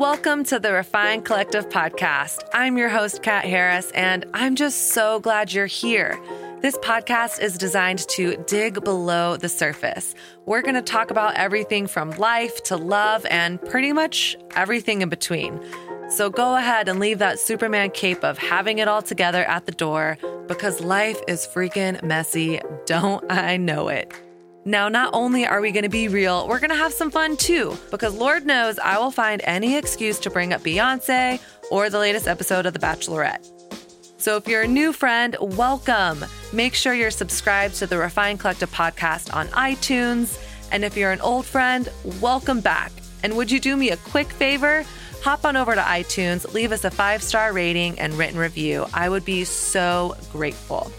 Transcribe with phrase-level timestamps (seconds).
[0.00, 2.42] Welcome to the Refined Collective podcast.
[2.54, 6.18] I'm your host, Kat Harris, and I'm just so glad you're here.
[6.62, 10.14] This podcast is designed to dig below the surface.
[10.46, 15.10] We're going to talk about everything from life to love and pretty much everything in
[15.10, 15.60] between.
[16.08, 19.72] So go ahead and leave that Superman cape of having it all together at the
[19.72, 20.16] door
[20.48, 22.58] because life is freaking messy.
[22.86, 24.14] Don't I know it?
[24.66, 27.38] Now, not only are we going to be real, we're going to have some fun
[27.38, 31.98] too, because Lord knows I will find any excuse to bring up Beyonce or the
[31.98, 33.48] latest episode of The Bachelorette.
[34.18, 36.26] So, if you're a new friend, welcome.
[36.52, 40.38] Make sure you're subscribed to the Refined Collective podcast on iTunes.
[40.70, 41.88] And if you're an old friend,
[42.20, 42.92] welcome back.
[43.22, 44.84] And would you do me a quick favor?
[45.22, 48.84] Hop on over to iTunes, leave us a five star rating and written review.
[48.92, 50.92] I would be so grateful.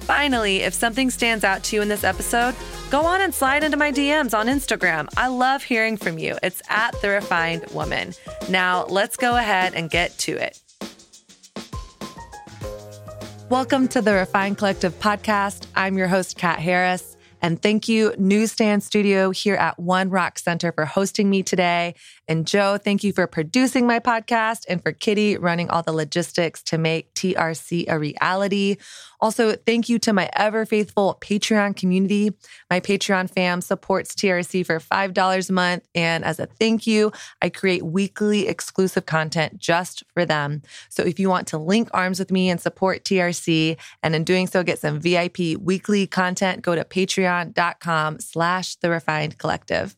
[0.00, 2.54] Finally, if something stands out to you in this episode,
[2.90, 5.08] go on and slide into my DMs on Instagram.
[5.16, 6.36] I love hearing from you.
[6.42, 8.14] It's at The Refined Woman.
[8.48, 10.60] Now, let's go ahead and get to it.
[13.48, 15.66] Welcome to the Refined Collective podcast.
[15.74, 17.16] I'm your host, Kat Harris.
[17.42, 21.94] And thank you, Newsstand Studio here at One Rock Center for hosting me today.
[22.30, 26.62] And Joe, thank you for producing my podcast and for Kitty running all the logistics
[26.62, 28.76] to make TRC a reality.
[29.20, 32.30] Also, thank you to my ever faithful Patreon community.
[32.70, 35.88] My Patreon fam supports TRC for $5 a month.
[35.92, 37.10] And as a thank you,
[37.42, 40.62] I create weekly exclusive content just for them.
[40.88, 44.46] So if you want to link arms with me and support TRC, and in doing
[44.46, 49.96] so, get some VIP weekly content, go to patreon.com slash the refined collective.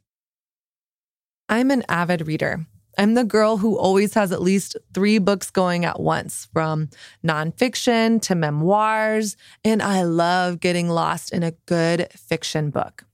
[1.52, 2.64] I'm an avid reader.
[2.96, 6.88] I'm the girl who always has at least three books going at once, from
[7.22, 13.04] nonfiction to memoirs, and I love getting lost in a good fiction book.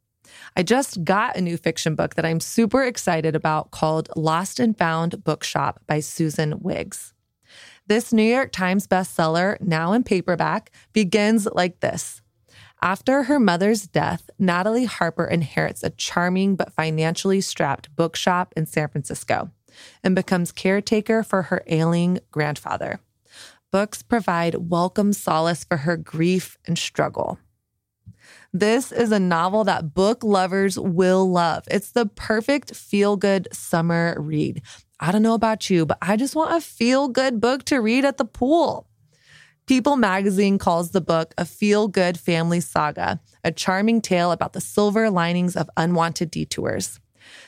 [0.56, 4.78] I just got a new fiction book that I'm super excited about called Lost and
[4.78, 7.14] Found Bookshop by Susan Wiggs.
[7.88, 12.22] This New York Times bestseller, now in paperback, begins like this.
[12.80, 18.88] After her mother's death, Natalie Harper inherits a charming but financially strapped bookshop in San
[18.88, 19.50] Francisco
[20.04, 23.00] and becomes caretaker for her ailing grandfather.
[23.72, 27.38] Books provide welcome solace for her grief and struggle.
[28.52, 31.64] This is a novel that book lovers will love.
[31.70, 34.62] It's the perfect feel good summer read.
[35.00, 38.04] I don't know about you, but I just want a feel good book to read
[38.04, 38.87] at the pool.
[39.68, 44.62] People magazine calls the book a feel good family saga, a charming tale about the
[44.62, 47.00] silver linings of unwanted detours.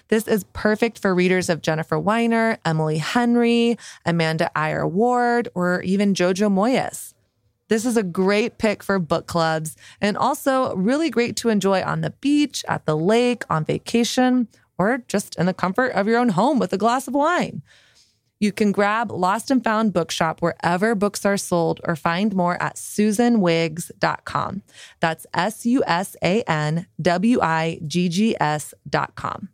[0.09, 6.13] This is perfect for readers of Jennifer Weiner, Emily Henry, Amanda Eyre Ward, or even
[6.13, 7.15] Jojo Moyes.
[7.69, 12.03] This is a great pick for book clubs and also really great to enjoy on
[12.03, 16.29] the beach, at the lake, on vacation, or just in the comfort of your own
[16.29, 17.63] home with a glass of wine.
[18.41, 22.77] You can grab Lost and Found Bookshop wherever books are sold or find more at
[22.77, 24.63] susanwiggs.com.
[24.99, 29.51] That's S U S A N W I G G S.com.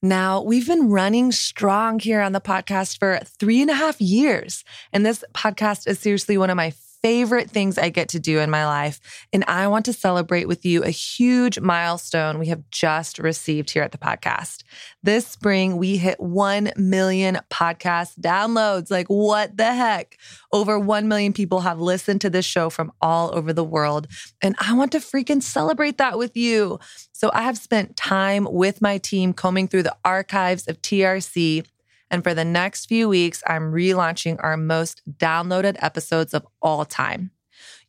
[0.00, 4.64] Now, we've been running strong here on the podcast for three and a half years.
[4.92, 6.70] And this podcast is seriously one of my
[7.02, 9.00] favorite things I get to do in my life.
[9.32, 13.82] And I want to celebrate with you a huge milestone we have just received here
[13.82, 14.62] at the podcast.
[15.02, 18.90] This spring, we hit 1 million podcast downloads.
[18.90, 20.18] Like, what the heck?
[20.52, 24.08] Over 1 million people have listened to this show from all over the world.
[24.42, 26.78] And I want to freaking celebrate that with you.
[27.12, 31.64] So I have spent time with my team combing through the archives of TRC
[32.10, 37.30] and for the next few weeks, I'm relaunching our most downloaded episodes of all time.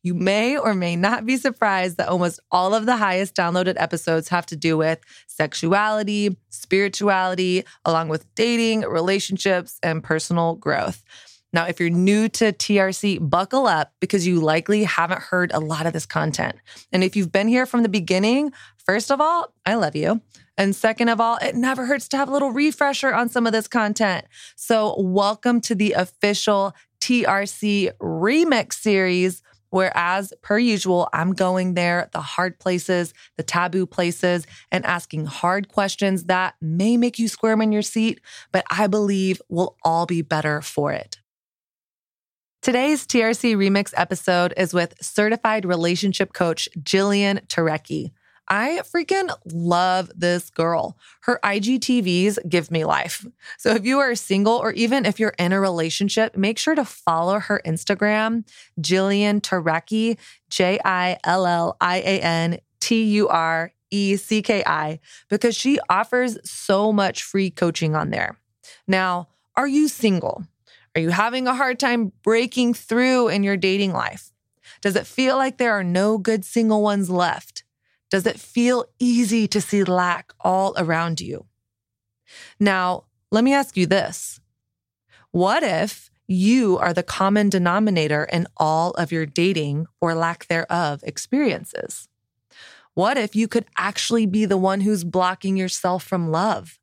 [0.01, 4.29] You may or may not be surprised that almost all of the highest downloaded episodes
[4.29, 11.03] have to do with sexuality, spirituality, along with dating, relationships, and personal growth.
[11.51, 15.87] Now, if you're new to TRC, buckle up because you likely haven't heard a lot
[15.87, 16.55] of this content.
[16.91, 18.51] And if you've been here from the beginning,
[18.89, 20.19] first of all, I love you.
[20.57, 23.53] And second of all, it never hurts to have a little refresher on some of
[23.53, 24.25] this content.
[24.55, 32.09] So, welcome to the official TRC remix series, where, as per usual, I'm going there,
[32.13, 37.61] the hard places, the taboo places, and asking hard questions that may make you squirm
[37.61, 38.19] in your seat,
[38.51, 41.19] but I believe we'll all be better for it.
[42.63, 48.13] Today's TRC Remix episode is with certified relationship coach Jillian Turecki.
[48.49, 50.97] I freaking love this girl.
[51.21, 53.25] Her IGTVs give me life.
[53.57, 56.83] So if you are single or even if you're in a relationship, make sure to
[56.83, 58.47] follow her Instagram,
[58.81, 60.17] Jillian Turecki,
[60.49, 64.99] J I L L I A N T U R E C K I,
[65.29, 68.39] because she offers so much free coaching on there.
[68.87, 70.43] Now, are you single?
[70.95, 74.31] Are you having a hard time breaking through in your dating life?
[74.81, 77.58] Does it feel like there are no good single ones left?
[78.09, 81.45] Does it feel easy to see lack all around you?
[82.59, 84.39] Now, let me ask you this.
[85.31, 91.01] What if you are the common denominator in all of your dating or lack thereof
[91.03, 92.07] experiences?
[92.93, 96.79] What if you could actually be the one who's blocking yourself from love?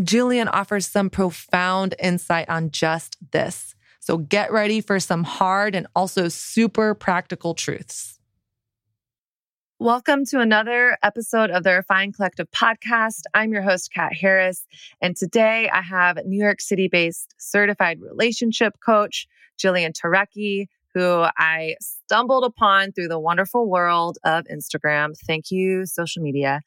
[0.00, 3.74] Jillian offers some profound insight on just this.
[4.00, 8.17] So get ready for some hard and also super practical truths.
[9.80, 13.20] Welcome to another episode of the Refined Collective podcast.
[13.32, 14.66] I'm your host, Kat Harris.
[15.00, 21.76] And today I have New York City based certified relationship coach, Jillian Turecki, who I
[21.80, 25.14] stumbled upon through the wonderful world of Instagram.
[25.28, 26.60] Thank you, social media.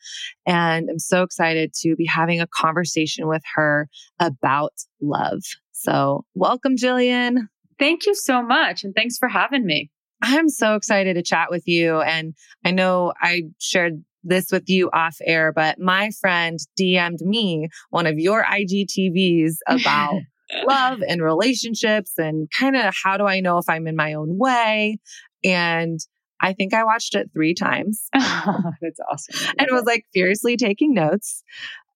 [0.45, 3.89] And I'm so excited to be having a conversation with her
[4.21, 5.41] about love.
[5.73, 7.49] So, welcome, Jillian.
[7.77, 8.85] Thank you so much.
[8.85, 9.91] And thanks for having me.
[10.21, 12.01] I'm so excited to chat with you.
[12.01, 12.33] And
[12.65, 18.05] I know I shared this with you off air, but my friend DM'd me one
[18.05, 20.21] of your IGTVs about
[20.67, 24.37] love and relationships and kind of how do I know if I'm in my own
[24.37, 24.99] way.
[25.43, 25.99] And
[26.41, 28.07] I think I watched it three times.
[28.13, 29.53] That's awesome.
[29.59, 31.43] And was like furiously taking notes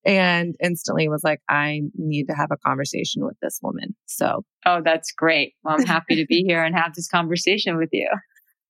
[0.05, 3.95] and instantly was like, I need to have a conversation with this woman.
[4.05, 5.53] So, oh, that's great.
[5.63, 8.09] Well, I'm happy to be here and have this conversation with you.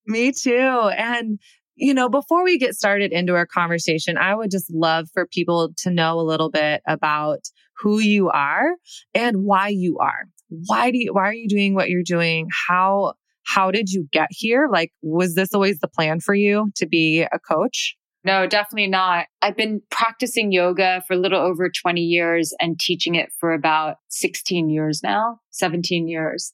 [0.07, 0.89] Me too.
[0.97, 1.39] And,
[1.75, 5.71] you know, before we get started into our conversation, I would just love for people
[5.79, 7.39] to know a little bit about
[7.79, 8.75] who you are
[9.13, 10.25] and why you are.
[10.47, 12.47] Why do you, why are you doing what you're doing?
[12.69, 14.69] How, how did you get here?
[14.71, 17.97] Like, was this always the plan for you to be a coach?
[18.25, 19.27] No, definitely not.
[19.43, 23.97] I've been practicing yoga for a little over 20 years and teaching it for about
[24.09, 26.51] 16 years now, 17 years.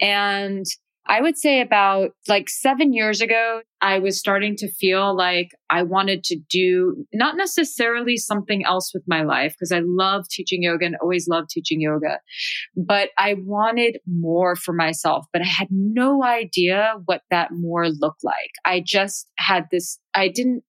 [0.00, 0.66] And
[1.08, 5.84] I would say about like seven years ago, I was starting to feel like I
[5.84, 10.86] wanted to do not necessarily something else with my life because I love teaching yoga
[10.86, 12.18] and always loved teaching yoga,
[12.76, 18.24] but I wanted more for myself, but I had no idea what that more looked
[18.24, 18.50] like.
[18.64, 20.64] I just had this, I didn't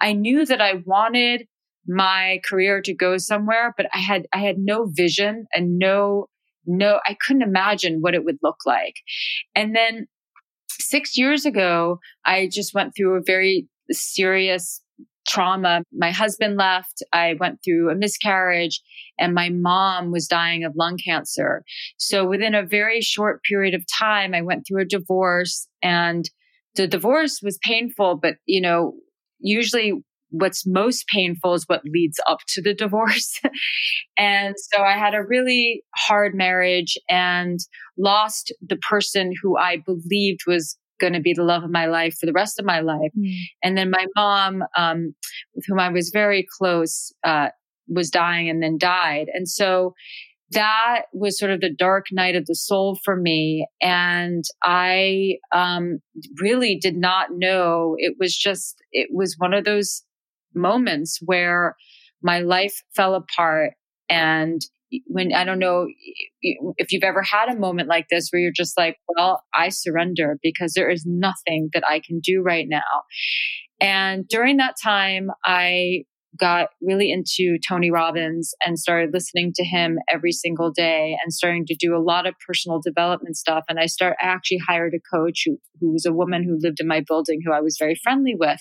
[0.00, 1.46] I knew that I wanted
[1.86, 6.26] my career to go somewhere, but I had, I had no vision and no,
[6.66, 8.94] no, I couldn't imagine what it would look like.
[9.54, 10.06] And then
[10.68, 14.82] six years ago, I just went through a very serious
[15.28, 15.82] trauma.
[15.92, 17.02] My husband left.
[17.12, 18.80] I went through a miscarriage
[19.18, 21.64] and my mom was dying of lung cancer.
[21.98, 26.28] So within a very short period of time, I went through a divorce and
[26.74, 28.94] the divorce was painful, but you know,
[29.40, 29.92] usually
[30.30, 33.40] what's most painful is what leads up to the divorce.
[34.18, 37.58] and so I had a really hard marriage and
[37.96, 42.14] lost the person who I believed was going to be the love of my life
[42.18, 43.12] for the rest of my life.
[43.16, 43.32] Mm.
[43.62, 45.14] And then my mom, um,
[45.54, 47.48] with whom I was very close, uh,
[47.88, 49.28] was dying and then died.
[49.32, 49.94] And so
[50.52, 53.66] that was sort of the dark night of the soul for me.
[53.82, 55.98] And I um,
[56.40, 57.94] really did not know.
[57.98, 60.02] It was just, it was one of those
[60.54, 61.76] moments where
[62.22, 63.74] my life fell apart.
[64.08, 64.60] And
[65.06, 65.86] when I don't know
[66.40, 70.38] if you've ever had a moment like this where you're just like, well, I surrender
[70.42, 72.80] because there is nothing that I can do right now.
[73.80, 76.04] And during that time, I
[76.38, 81.66] got really into Tony Robbins and started listening to him every single day and starting
[81.66, 83.64] to do a lot of personal development stuff.
[83.68, 86.80] And I start I actually hired a coach who, who was a woman who lived
[86.80, 88.60] in my building who I was very friendly with.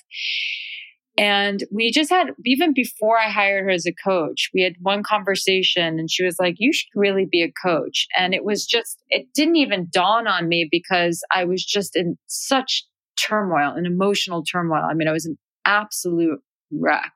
[1.19, 5.01] And we just had, even before I hired her as a coach, we had one
[5.01, 8.05] conversation and she was like, you should really be a coach.
[8.15, 12.17] And it was just, it didn't even dawn on me because I was just in
[12.27, 12.86] such
[13.17, 14.84] turmoil, an emotional turmoil.
[14.88, 16.39] I mean, I was an absolute
[16.71, 17.13] wreck.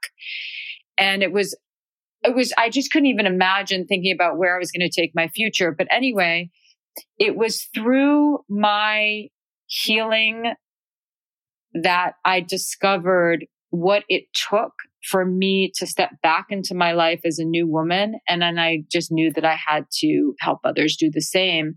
[0.97, 1.57] And it was,
[2.23, 5.11] it was, I just couldn't even imagine thinking about where I was going to take
[5.15, 5.73] my future.
[5.75, 6.49] But anyway,
[7.17, 9.27] it was through my
[9.65, 10.53] healing
[11.73, 14.73] that I discovered what it took
[15.09, 18.15] for me to step back into my life as a new woman.
[18.27, 21.75] And then I just knew that I had to help others do the same.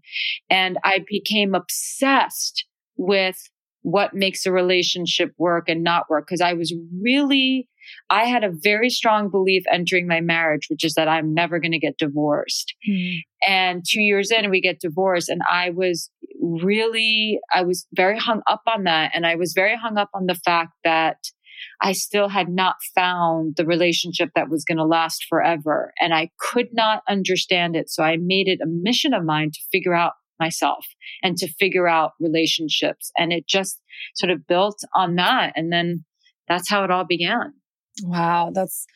[0.50, 2.66] And I became obsessed
[2.96, 3.36] with
[3.84, 6.26] what makes a relationship work and not work.
[6.26, 7.68] Cause I was really,
[8.08, 11.72] I had a very strong belief entering my marriage, which is that I'm never going
[11.72, 12.74] to get divorced.
[12.88, 13.18] Mm.
[13.46, 15.28] And two years in, we get divorced.
[15.28, 16.10] And I was
[16.40, 19.10] really, I was very hung up on that.
[19.14, 21.18] And I was very hung up on the fact that
[21.82, 25.92] I still had not found the relationship that was going to last forever.
[26.00, 27.90] And I could not understand it.
[27.90, 30.12] So I made it a mission of mine to figure out
[30.44, 30.86] myself
[31.22, 33.10] and to figure out relationships.
[33.16, 33.80] And it just
[34.16, 35.52] sort of built on that.
[35.56, 36.04] And then
[36.48, 37.54] that's how it all began.
[38.02, 38.50] Wow.
[38.52, 38.86] That's,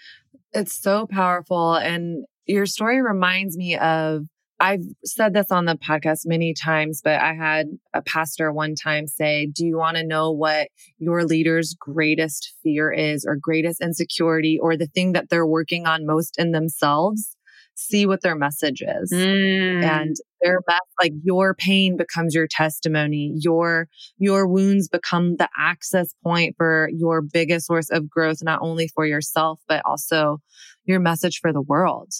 [0.53, 1.75] it's so powerful.
[1.75, 4.25] And your story reminds me of
[4.61, 9.07] I've said this on the podcast many times, but I had a pastor one time
[9.07, 14.59] say, Do you want to know what your leader's greatest fear is or greatest insecurity
[14.61, 17.37] or the thing that they're working on most in themselves?
[17.81, 19.13] See what their message is.
[19.13, 19.85] Mm.
[19.85, 23.33] And their best, like your pain becomes your testimony.
[23.37, 23.87] Your,
[24.19, 29.07] your wounds become the access point for your biggest source of growth, not only for
[29.07, 30.39] yourself, but also
[30.87, 32.11] your message for the world.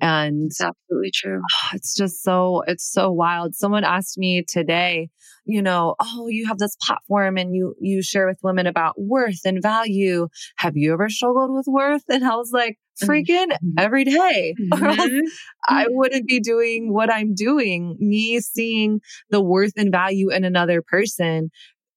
[0.00, 1.40] And it's absolutely true.
[1.72, 3.54] It's just so, it's so wild.
[3.54, 5.08] Someone asked me today,
[5.46, 9.40] you know, oh, you have this platform and you, you share with women about worth
[9.44, 10.28] and value.
[10.56, 12.02] Have you ever struggled with worth?
[12.08, 13.10] And I was like, mm-hmm.
[13.10, 13.78] freaking mm-hmm.
[13.78, 14.54] every day.
[14.74, 15.20] Mm-hmm.
[15.66, 17.96] I wouldn't be doing what I'm doing.
[17.98, 21.50] Me seeing the worth and value in another person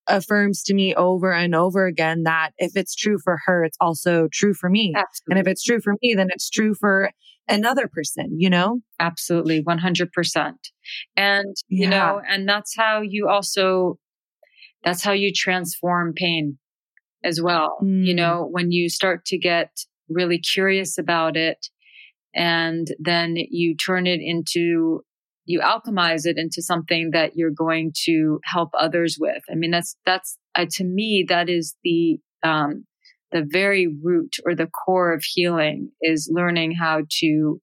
[0.08, 4.28] affirms to me over and over again that if it's true for her, it's also
[4.32, 4.94] true for me.
[4.96, 5.30] Absolutely.
[5.30, 7.10] And if it's true for me, then it's true for
[7.48, 8.80] another person, you know?
[9.00, 10.52] Absolutely, 100%.
[11.16, 11.84] And, yeah.
[11.84, 13.98] you know, and that's how you also,
[14.84, 16.58] that's how you transform pain
[17.24, 17.78] as well.
[17.82, 18.06] Mm.
[18.06, 19.70] You know, when you start to get
[20.08, 21.68] really curious about it
[22.34, 25.02] and then you turn it into
[25.48, 29.42] you alchemize it into something that you're going to help others with.
[29.50, 32.84] I mean, that's, that's, uh, to me, that is the, um,
[33.32, 37.60] the very root or the core of healing is learning how to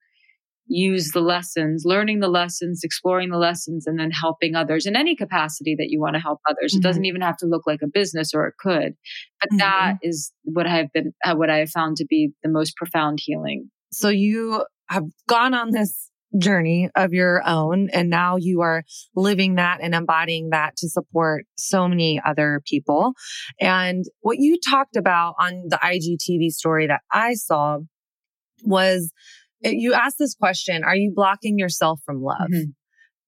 [0.68, 5.16] use the lessons, learning the lessons, exploring the lessons, and then helping others in any
[5.16, 6.74] capacity that you want to help others.
[6.74, 6.80] Mm-hmm.
[6.80, 8.96] It doesn't even have to look like a business or it could,
[9.42, 9.58] but mm-hmm.
[9.58, 13.20] that is what I've been, uh, what I have found to be the most profound
[13.22, 13.70] healing.
[13.92, 17.90] So you have gone on this journey of your own.
[17.94, 18.84] And now you are
[19.16, 23.14] living that and embodying that to support so many other people.
[23.60, 27.80] And what you talked about on the IGTV story that I saw
[28.64, 29.12] was
[29.62, 32.50] you asked this question, are you blocking yourself from love?
[32.52, 32.70] Mm-hmm.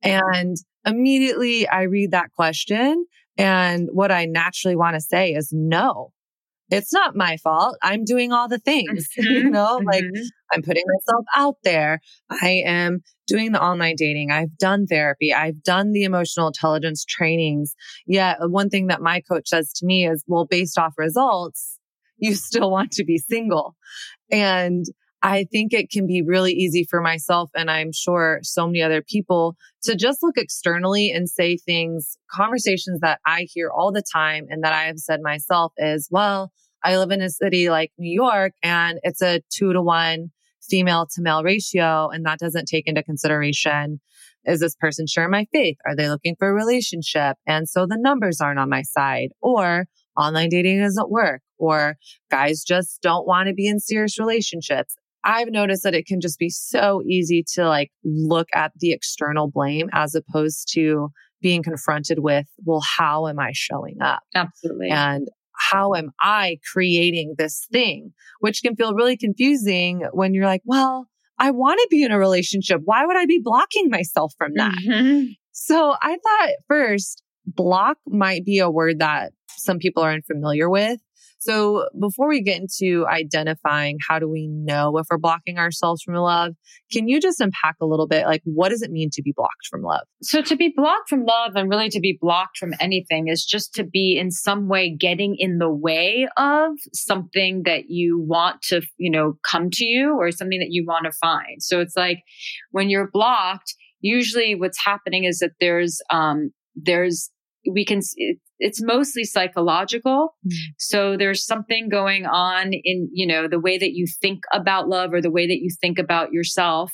[0.03, 3.05] And immediately I read that question.
[3.37, 6.11] And what I naturally want to say is no
[6.69, 7.77] it's not my fault.
[7.81, 9.31] I'm doing all the things, mm-hmm.
[9.31, 9.87] you know, mm-hmm.
[9.87, 10.03] like
[10.51, 11.99] I'm putting myself out there.
[12.29, 14.31] I am doing the online dating.
[14.31, 15.33] I've done therapy.
[15.33, 17.75] I've done the emotional intelligence trainings.
[18.05, 21.77] Yet one thing that my coach says to me is, well, based off results,
[22.17, 23.75] you still want to be single.
[24.31, 24.85] And
[25.23, 29.01] I think it can be really easy for myself and I'm sure so many other
[29.01, 34.45] people to just look externally and say things, conversations that I hear all the time
[34.49, 36.51] and that I have said myself is, well,
[36.83, 40.31] I live in a city like New York and it's a two to one
[40.69, 42.09] female to male ratio.
[42.09, 43.99] And that doesn't take into consideration,
[44.45, 45.77] is this person sharing my faith?
[45.85, 47.37] Are they looking for a relationship?
[47.47, 51.97] And so the numbers aren't on my side or online dating doesn't work or
[52.29, 54.95] guys just don't want to be in serious relationships.
[55.27, 59.51] I've noticed that it can just be so easy to like look at the external
[59.51, 61.09] blame as opposed to
[61.41, 64.23] being confronted with, well, how am I showing up?
[64.33, 64.89] Absolutely.
[64.89, 68.13] And how am I creating this thing?
[68.39, 71.07] Which can feel really confusing when you're like, well,
[71.37, 72.81] I want to be in a relationship.
[72.85, 74.75] Why would I be blocking myself from that?
[74.87, 75.25] Mm-hmm.
[75.51, 80.99] So I thought first, block might be a word that some people are unfamiliar with.
[81.39, 86.15] So before we get into identifying how do we know if we're blocking ourselves from
[86.15, 86.53] love,
[86.91, 88.25] can you just unpack a little bit?
[88.25, 90.01] Like, what does it mean to be blocked from love?
[90.21, 93.73] So to be blocked from love and really to be blocked from anything is just
[93.75, 98.81] to be in some way getting in the way of something that you want to,
[98.97, 101.61] you know, come to you or something that you want to find.
[101.61, 102.19] So it's like
[102.71, 107.31] when you're blocked, usually what's happening is that there's, um, there's
[107.71, 108.01] we can
[108.59, 110.35] it's mostly psychological.
[110.45, 110.53] Mm.
[110.77, 115.13] So there's something going on in, you know, the way that you think about love
[115.13, 116.91] or the way that you think about yourself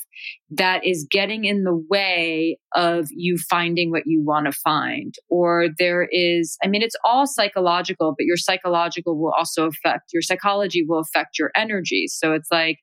[0.50, 5.14] that is getting in the way of you finding what you want to find.
[5.28, 10.22] Or there is, I mean, it's all psychological, but your psychological will also affect your
[10.22, 12.06] psychology will affect your energy.
[12.08, 12.78] So it's like,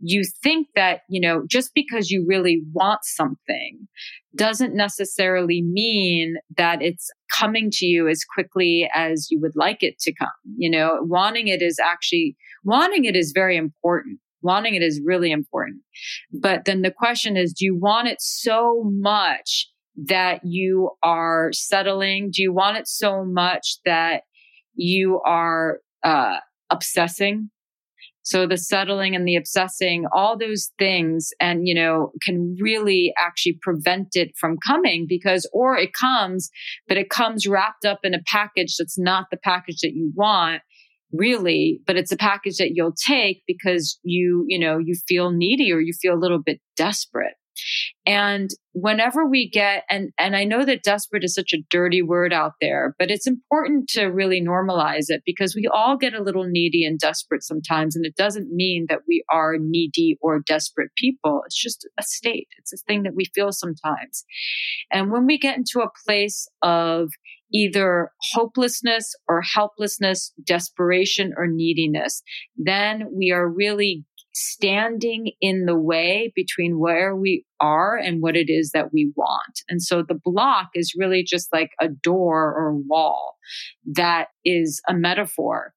[0.00, 3.88] you think that, you know, just because you really want something
[4.34, 9.98] doesn't necessarily mean that it's coming to you as quickly as you would like it
[10.00, 10.28] to come.
[10.56, 14.18] You know, wanting it is actually, wanting it is very important.
[14.42, 15.80] Wanting it is really important.
[16.32, 22.30] But then the question is, do you want it so much that you are settling?
[22.32, 24.22] Do you want it so much that
[24.74, 26.36] you are, uh,
[26.70, 27.50] obsessing.
[28.26, 33.56] So the settling and the obsessing, all those things, and, you know, can really actually
[33.62, 36.50] prevent it from coming because, or it comes,
[36.88, 40.62] but it comes wrapped up in a package that's not the package that you want
[41.12, 45.72] really, but it's a package that you'll take because you, you know, you feel needy
[45.72, 47.34] or you feel a little bit desperate.
[48.04, 52.32] And whenever we get, and, and I know that desperate is such a dirty word
[52.32, 56.44] out there, but it's important to really normalize it because we all get a little
[56.44, 57.96] needy and desperate sometimes.
[57.96, 61.42] And it doesn't mean that we are needy or desperate people.
[61.46, 62.48] It's just a state.
[62.58, 64.24] It's a thing that we feel sometimes.
[64.90, 67.10] And when we get into a place of
[67.52, 72.22] either hopelessness or helplessness, desperation or neediness,
[72.56, 74.04] then we are really
[74.38, 79.62] standing in the way between where we are and what it is that we want.
[79.66, 83.36] And so the block is really just like a door or wall
[83.94, 85.72] that is a metaphor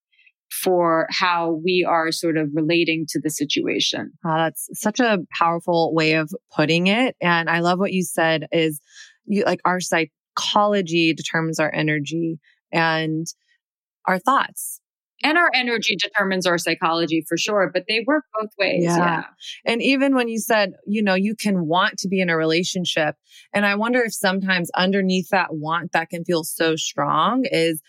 [0.51, 4.11] for how we are sort of relating to the situation.
[4.25, 7.15] Oh, that's such a powerful way of putting it.
[7.21, 8.81] And I love what you said is
[9.25, 12.39] you like our psychology determines our energy
[12.73, 13.25] and
[14.05, 14.78] our thoughts
[15.23, 18.83] and our energy determines our psychology for sure, but they work both ways.
[18.83, 18.97] Yeah.
[18.97, 19.23] yeah.
[19.65, 23.15] And even when you said, you know, you can want to be in a relationship.
[23.53, 27.81] And I wonder if sometimes underneath that want that can feel so strong is,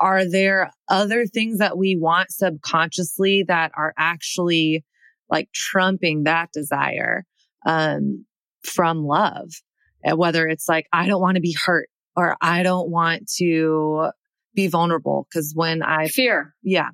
[0.00, 4.84] are there other things that we want subconsciously that are actually
[5.30, 7.24] like trumping that desire,
[7.64, 8.26] um,
[8.62, 9.50] from love?
[10.04, 14.10] Whether it's like, I don't want to be hurt or I don't want to
[14.56, 16.88] be vulnerable because when I fear, yeah,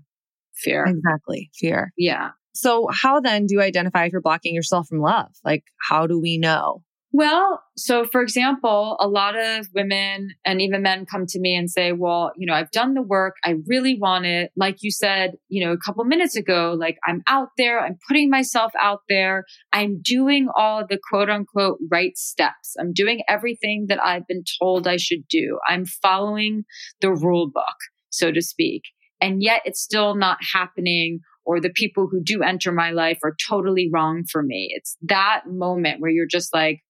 [0.55, 2.31] fear, exactly, fear, yeah.
[2.55, 5.31] So how then do you identify if you're blocking yourself from love?
[5.43, 6.83] Like, how do we know?
[7.15, 11.71] Well, so for example, a lot of women and even men come to me and
[11.71, 13.35] say, well, you know, I've done the work.
[13.45, 14.51] I really want it.
[14.57, 18.31] Like you said, you know, a couple minutes ago, like I'm out there, I'm putting
[18.31, 19.45] myself out there.
[19.75, 22.75] I'm doing all the quote unquote right steps.
[22.81, 25.59] I'm doing everything that I've been told I should do.
[25.69, 26.65] I'm following
[27.03, 27.77] the rule book,
[28.09, 28.85] so to speak.
[29.21, 33.35] And yet it's still not happening or the people who do enter my life are
[33.49, 34.69] totally wrong for me.
[34.71, 36.81] It's that moment where you're just like,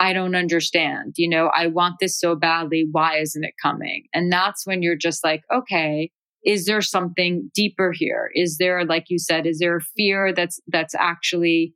[0.00, 1.14] I don't understand.
[1.16, 2.86] You know, I want this so badly.
[2.90, 4.04] Why isn't it coming?
[4.12, 6.10] And that's when you're just like, okay,
[6.44, 8.30] is there something deeper here?
[8.34, 11.74] Is there, like you said, is there a fear that's, that's actually,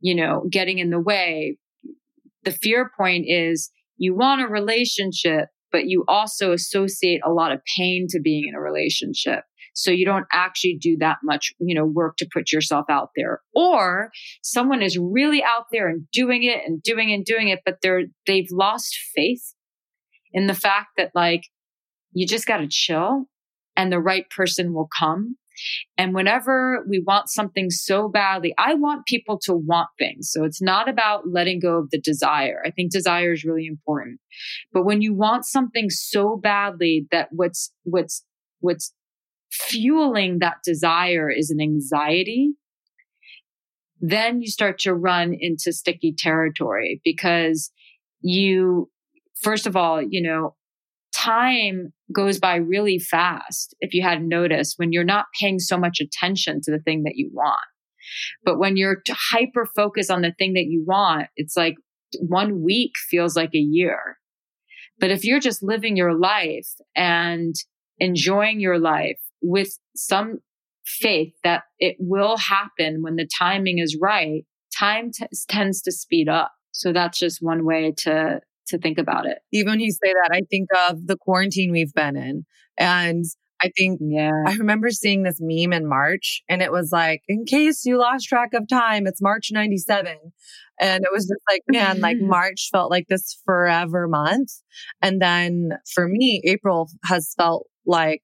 [0.00, 1.56] you know, getting in the way?
[2.44, 7.60] The fear point is you want a relationship, but you also associate a lot of
[7.76, 9.44] pain to being in a relationship.
[9.78, 13.42] So you don't actually do that much, you know, work to put yourself out there.
[13.54, 14.10] Or
[14.42, 18.06] someone is really out there and doing it and doing and doing it, but they're,
[18.26, 19.54] they've lost faith
[20.32, 21.42] in the fact that like,
[22.12, 23.26] you just got to chill
[23.76, 25.36] and the right person will come.
[25.96, 30.30] And whenever we want something so badly, I want people to want things.
[30.32, 32.62] So it's not about letting go of the desire.
[32.64, 34.18] I think desire is really important.
[34.72, 38.24] But when you want something so badly that what's, what's,
[38.60, 38.92] what's
[39.50, 42.52] fueling that desire is an anxiety,
[44.00, 47.70] then you start to run into sticky territory because
[48.20, 48.90] you,
[49.42, 50.54] first of all, you know,
[51.14, 53.74] time goes by really fast.
[53.80, 57.16] If you hadn't noticed, when you're not paying so much attention to the thing that
[57.16, 57.60] you want.
[58.44, 61.74] But when you're hyper focused on the thing that you want, it's like
[62.20, 64.18] one week feels like a year.
[64.98, 67.54] But if you're just living your life and
[67.98, 70.38] enjoying your life with some
[70.86, 74.44] faith that it will happen when the timing is right,
[74.76, 76.52] time t- tends to speed up.
[76.72, 79.38] So that's just one way to to think about it.
[79.52, 82.44] Even when you say that, I think of the quarantine we've been in.
[82.78, 83.24] And
[83.60, 84.30] I think yeah.
[84.46, 88.28] I remember seeing this meme in March and it was like, in case you lost
[88.28, 90.16] track of time, it's March 97.
[90.80, 94.50] And it was just like, man, like March felt like this forever month.
[95.02, 98.22] And then for me, April has felt like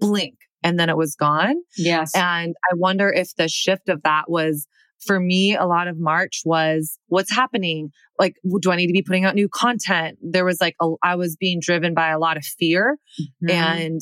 [0.00, 1.56] blink and then it was gone.
[1.76, 2.14] Yes.
[2.14, 4.66] And I wonder if the shift of that was
[5.06, 7.90] for me, a lot of March was what's happening?
[8.18, 10.18] Like, do I need to be putting out new content?
[10.20, 13.50] There was like, a, I was being driven by a lot of fear mm-hmm.
[13.50, 14.00] and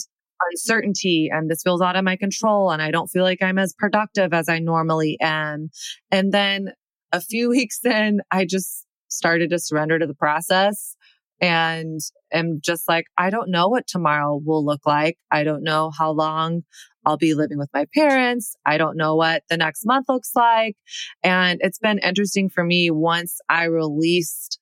[0.50, 3.74] uncertainty and this feels out of my control and I don't feel like I'm as
[3.79, 5.70] productive as I normally am.
[6.11, 6.72] And then
[7.12, 10.95] a few weeks in, I just started to surrender to the process
[11.40, 12.01] and
[12.33, 15.18] am just like, I don't know what tomorrow will look like.
[15.31, 16.62] I don't know how long
[17.05, 18.57] I'll be living with my parents.
[18.64, 20.77] I don't know what the next month looks like.
[21.22, 24.59] And it's been interesting for me once I released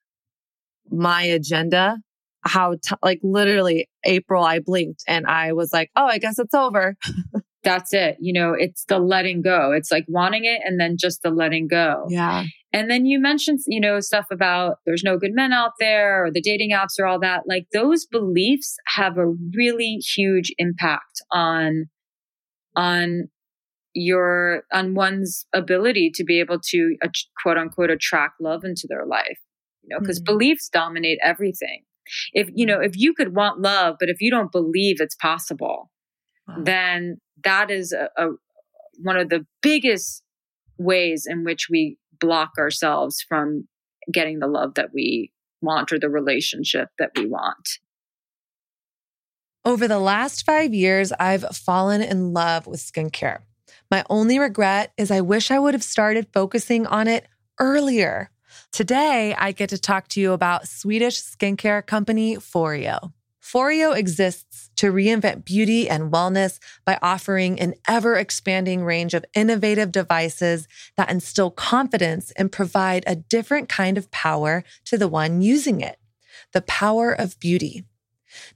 [0.91, 1.99] my agenda,
[2.43, 6.55] how, t- like literally April, I blinked and I was like, oh, I guess it's
[6.55, 6.97] over.
[7.65, 8.17] that's it.
[8.21, 9.73] You know, it's the letting go.
[9.73, 12.07] It's like wanting it and then just the letting go.
[12.09, 12.45] Yeah.
[12.73, 16.31] And then you mentioned, you know, stuff about there's no good men out there or
[16.31, 17.43] the dating apps or all that.
[17.47, 21.87] Like those beliefs have a really huge impact on,
[22.77, 23.29] on
[23.95, 27.09] your, on one's ability to be able to uh,
[27.43, 29.39] quote unquote attract love into their life,
[29.83, 30.33] you know, because mm-hmm.
[30.33, 31.85] beliefs dominate everything.
[32.33, 35.91] If, you know, if you could want love, but if you don't believe it's possible,
[36.49, 36.57] wow.
[36.61, 38.31] then that is a, a,
[39.03, 40.23] one of the biggest
[40.79, 43.69] ways in which we block ourselves from
[44.13, 47.79] getting the love that we want or the relationship that we want.
[49.65, 53.39] Over the last five years, I've fallen in love with skincare.
[53.91, 57.27] My only regret is I wish I would have started focusing on it
[57.59, 58.31] earlier.
[58.73, 63.13] Today, I get to talk to you about Swedish skincare company Foreo.
[63.45, 69.93] Foreo exists to reinvent beauty and wellness by offering an ever expanding range of innovative
[69.93, 75.83] devices that instill confidence and provide a different kind of power to the one using
[75.83, 75.99] it.
[76.53, 77.85] The power of beauty.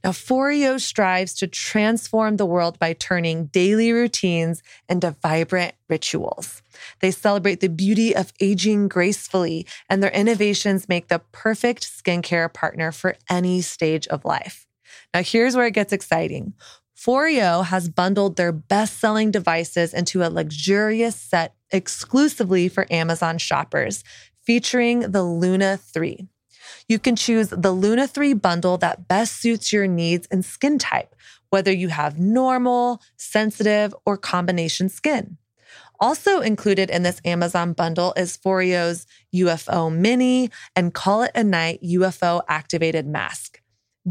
[0.03, 6.63] Now, Foreo strives to transform the world by turning daily routines into vibrant rituals.
[6.99, 12.91] They celebrate the beauty of aging gracefully, and their innovations make the perfect skincare partner
[12.91, 14.65] for any stage of life.
[15.13, 16.53] Now, here's where it gets exciting.
[16.95, 24.03] Foreo has bundled their best selling devices into a luxurious set exclusively for Amazon shoppers,
[24.41, 26.27] featuring the Luna 3.
[26.87, 31.15] You can choose the Luna 3 bundle that best suits your needs and skin type,
[31.51, 35.37] whether you have normal, sensitive, or combination skin.
[35.99, 41.81] Also included in this Amazon bundle is Foreo's UFO Mini and Call It a Night
[41.83, 43.58] UFO activated mask.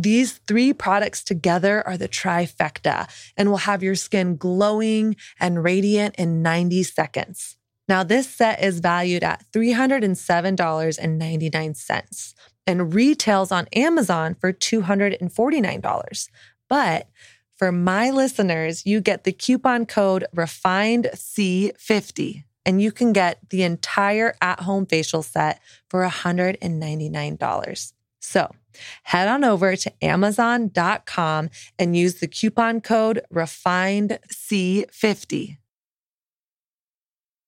[0.00, 6.14] These three products together are the trifecta and will have your skin glowing and radiant
[6.16, 7.56] in 90 seconds.
[7.88, 12.34] Now, this set is valued at $307.99
[12.66, 16.28] and retails on Amazon for $249.
[16.68, 17.08] But
[17.56, 24.36] for my listeners, you get the coupon code REFINEDC50 and you can get the entire
[24.40, 27.92] at home facial set for $199.
[28.20, 28.52] So
[29.04, 35.58] head on over to amazon.com and use the coupon code REFINEDC50.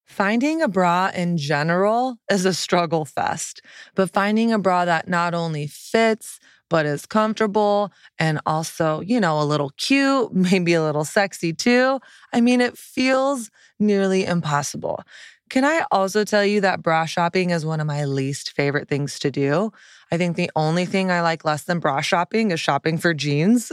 [0.07, 3.62] Finding a bra in general is a struggle fest,
[3.95, 6.40] but finding a bra that not only fits,
[6.71, 12.01] but is comfortable and also, you know, a little cute, maybe a little sexy too.
[12.33, 15.03] I mean, it feels nearly impossible.
[15.50, 19.18] Can I also tell you that bra shopping is one of my least favorite things
[19.18, 19.72] to do?
[20.12, 23.72] I think the only thing I like less than bra shopping is shopping for jeans.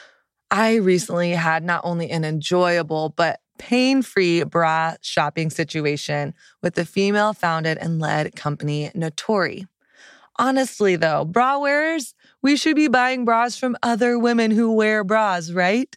[0.50, 6.84] I recently had not only an enjoyable, but pain free bra shopping situation with the
[6.84, 9.66] female founded and led company Natori.
[10.38, 15.52] Honestly, though, bra wearers, we should be buying bras from other women who wear bras,
[15.52, 15.96] right?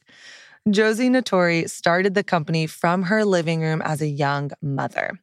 [0.70, 5.18] Josie Natori started the company from her living room as a young mother.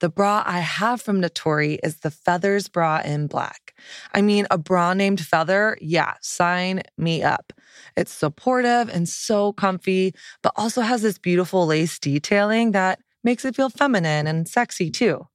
[0.00, 3.74] The bra I have from Natori is the Feathers bra in black.
[4.14, 5.78] I mean, a bra named Feather?
[5.80, 7.52] Yeah, sign me up.
[7.96, 13.54] It's supportive and so comfy, but also has this beautiful lace detailing that makes it
[13.54, 15.28] feel feminine and sexy too.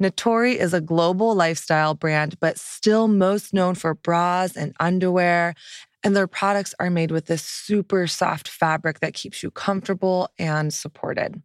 [0.00, 5.54] Natori is a global lifestyle brand, but still most known for bras and underwear
[6.08, 10.72] and their products are made with this super soft fabric that keeps you comfortable and
[10.72, 11.42] supported.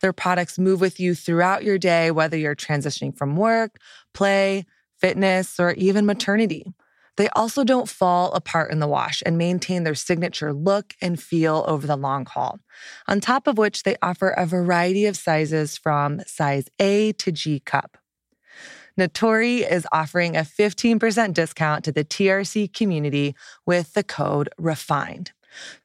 [0.00, 3.76] Their products move with you throughout your day, whether you're transitioning from work,
[4.14, 4.64] play,
[4.96, 6.72] fitness, or even maternity.
[7.18, 11.62] They also don't fall apart in the wash and maintain their signature look and feel
[11.68, 12.58] over the long haul.
[13.06, 17.60] On top of which, they offer a variety of sizes from size A to G
[17.60, 17.98] cup.
[18.98, 25.30] Natori is offering a 15% discount to the TRC community with the code REFINED.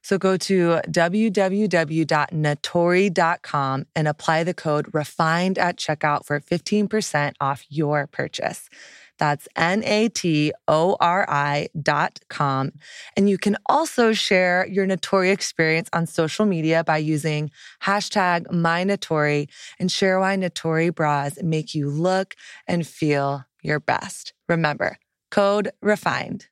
[0.02, 8.08] So go to www.natori.com and apply the code REFINED at checkout for 15% off your
[8.08, 8.70] purchase.
[9.18, 12.72] That's N A T O R I dot com.
[13.16, 17.52] And you can also share your Natori experience on social media by using
[17.84, 19.48] hashtag MyNatori
[19.80, 22.36] and share why Natori bras make you look
[22.68, 24.34] and feel your best.
[24.50, 24.98] Remember,
[25.32, 26.48] code refined.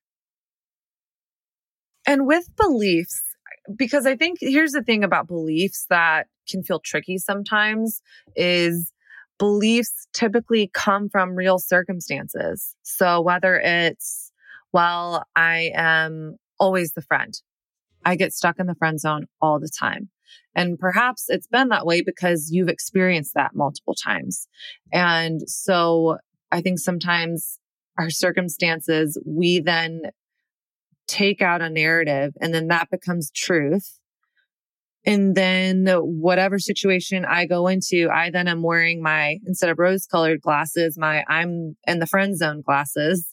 [2.06, 3.21] And with beliefs,
[3.76, 8.02] because I think here's the thing about beliefs that can feel tricky sometimes
[8.36, 8.92] is
[9.43, 12.77] beliefs typically come from real circumstances.
[12.84, 14.32] So whether it's,
[14.71, 17.34] well, I am always the friend.
[18.06, 20.08] I get stuck in the friend zone all the time.
[20.56, 24.47] And perhaps it's been that way because you've experienced that multiple times.
[24.93, 26.19] And so
[26.53, 27.60] I think sometimes
[27.99, 30.03] our circumstances, we then
[31.06, 33.99] take out a narrative and then that becomes truth.
[35.05, 40.05] And then whatever situation I go into, I then am wearing my, instead of rose
[40.05, 43.27] colored glasses, my I'm in the friend zone glasses.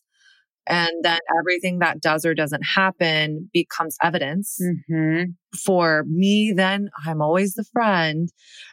[0.66, 5.30] And then everything that does or doesn't happen becomes evidence mm-hmm.
[5.64, 6.52] for me.
[6.54, 8.28] Then I'm always the friend.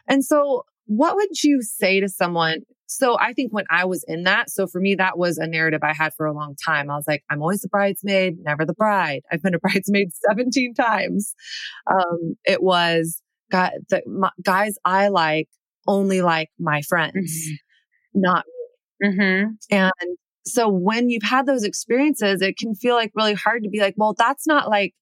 [0.06, 4.24] And so what would you say to someone so I think when I was in
[4.24, 6.90] that, so for me, that was a narrative I had for a long time.
[6.90, 9.22] I was like, I'm always the bridesmaid, never the bride.
[9.32, 11.34] I've been a bridesmaid 17 times.
[11.86, 15.48] Um, it was got the my, guys I like
[15.86, 18.20] only like my friends, mm-hmm.
[18.20, 18.44] not
[19.00, 19.08] me.
[19.08, 19.50] Mm-hmm.
[19.70, 23.80] And so when you've had those experiences, it can feel like really hard to be
[23.80, 24.94] like, well, that's not like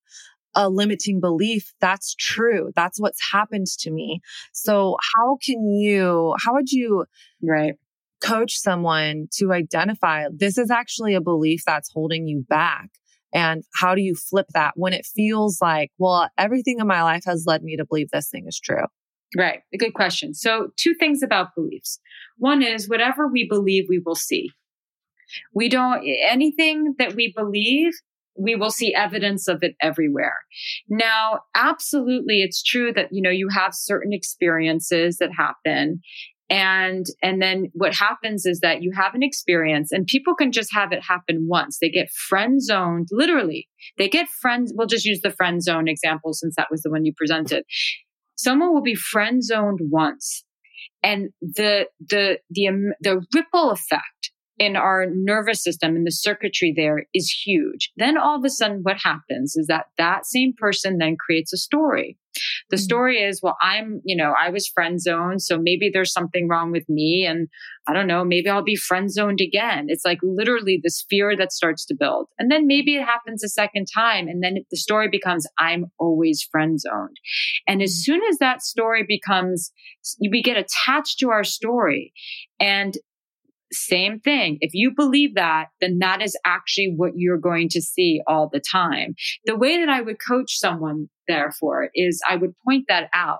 [0.57, 1.71] a limiting belief.
[1.79, 2.71] That's true.
[2.75, 4.21] That's what's happened to me.
[4.53, 7.05] So how can you, how would you
[7.43, 7.75] right
[8.23, 12.89] coach someone to identify this is actually a belief that's holding you back?
[13.33, 17.23] And how do you flip that when it feels like, well, everything in my life
[17.27, 18.85] has led me to believe this thing is true?
[19.37, 19.59] Right.
[19.73, 20.33] A good question.
[20.33, 21.99] So two things about beliefs.
[22.37, 24.49] One is whatever we believe, we will see.
[25.53, 27.93] We don't, anything that we believe
[28.37, 30.35] we will see evidence of it everywhere.
[30.89, 36.01] Now, absolutely, it's true that, you know, you have certain experiences that happen.
[36.49, 40.73] And, and then what happens is that you have an experience and people can just
[40.73, 41.79] have it happen once.
[41.79, 43.67] They get friend zoned, literally.
[43.97, 44.71] They get friends.
[44.73, 47.65] We'll just use the friend zone example since that was the one you presented.
[48.37, 50.45] Someone will be friend zoned once
[51.03, 57.05] and the, the, the, the ripple effect in our nervous system and the circuitry there
[57.13, 57.91] is huge.
[57.97, 61.57] Then all of a sudden what happens is that that same person then creates a
[61.57, 62.17] story.
[62.69, 62.83] The mm-hmm.
[62.83, 65.41] story is, well, I'm, you know, I was friend zoned.
[65.41, 67.25] So maybe there's something wrong with me.
[67.27, 67.47] And
[67.87, 69.85] I don't know, maybe I'll be friend zoned again.
[69.87, 72.27] It's like literally this fear that starts to build.
[72.37, 74.27] And then maybe it happens a second time.
[74.27, 77.17] And then the story becomes, I'm always friend zoned.
[77.67, 78.13] And as mm-hmm.
[78.13, 79.71] soon as that story becomes,
[80.19, 82.13] we get attached to our story
[82.59, 82.95] and
[83.71, 84.57] same thing.
[84.61, 88.61] If you believe that, then that is actually what you're going to see all the
[88.61, 89.15] time.
[89.45, 93.39] The way that I would coach someone, therefore, is I would point that out.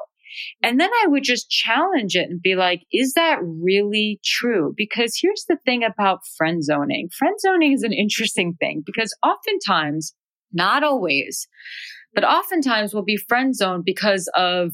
[0.62, 4.74] And then I would just challenge it and be like, is that really true?
[4.76, 7.10] Because here's the thing about friend zoning.
[7.18, 10.14] Friend zoning is an interesting thing because oftentimes,
[10.52, 11.48] not always,
[12.14, 14.74] but oftentimes we'll be friend zoned because of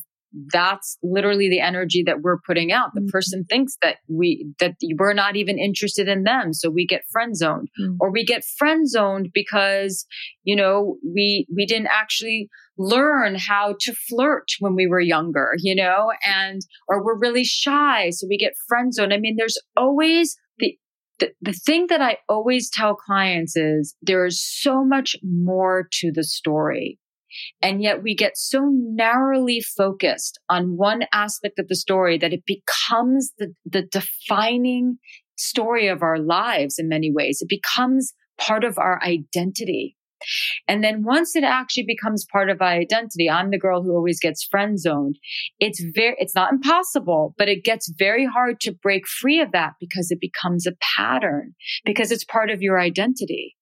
[0.51, 2.93] that's literally the energy that we're putting out.
[2.93, 3.09] The mm-hmm.
[3.09, 6.53] person thinks that we, that we're not even interested in them.
[6.53, 7.97] So we get friend zoned mm-hmm.
[7.99, 10.05] or we get friend zoned because,
[10.43, 15.75] you know, we, we didn't actually learn how to flirt when we were younger, you
[15.75, 18.09] know, and, or we're really shy.
[18.09, 19.13] So we get friend zoned.
[19.13, 20.75] I mean, there's always the,
[21.19, 26.11] the, the thing that I always tell clients is there is so much more to
[26.11, 26.97] the story.
[27.61, 32.43] And yet we get so narrowly focused on one aspect of the story that it
[32.45, 34.97] becomes the, the defining
[35.37, 37.39] story of our lives in many ways.
[37.41, 39.97] It becomes part of our identity.
[40.67, 44.19] And then once it actually becomes part of our identity, I'm the girl who always
[44.19, 45.17] gets friend zoned.
[45.59, 49.73] It's very, it's not impossible, but it gets very hard to break free of that
[49.79, 53.55] because it becomes a pattern because it's part of your identity.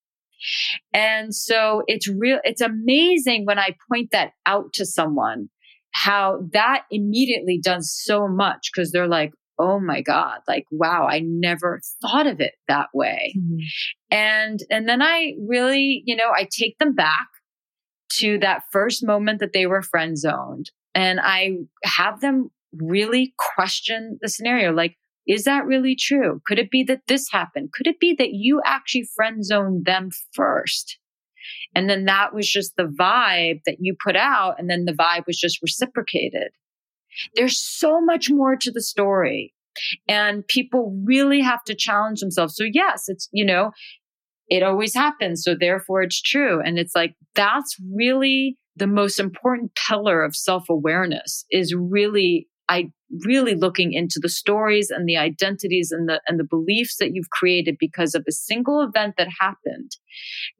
[0.93, 5.49] And so it's real, it's amazing when I point that out to someone,
[5.93, 11.21] how that immediately does so much because they're like, oh my God, like, wow, I
[11.23, 13.35] never thought of it that way.
[13.37, 13.57] Mm-hmm.
[14.09, 17.27] And, and then I really, you know, I take them back
[18.13, 24.17] to that first moment that they were friend zoned and I have them really question
[24.21, 24.73] the scenario.
[24.73, 24.97] Like,
[25.31, 26.41] is that really true?
[26.45, 27.71] Could it be that this happened?
[27.71, 30.97] Could it be that you actually friend zoned them first?
[31.73, 34.55] And then that was just the vibe that you put out.
[34.59, 36.49] And then the vibe was just reciprocated.
[37.35, 39.53] There's so much more to the story
[40.05, 42.57] and people really have to challenge themselves.
[42.57, 43.71] So yes, it's, you know,
[44.49, 45.45] it always happens.
[45.45, 46.61] So therefore it's true.
[46.61, 52.91] And it's like, that's really the most important pillar of self awareness is really I
[53.23, 57.29] really looking into the stories and the identities and the and the beliefs that you've
[57.29, 59.91] created because of a single event that happened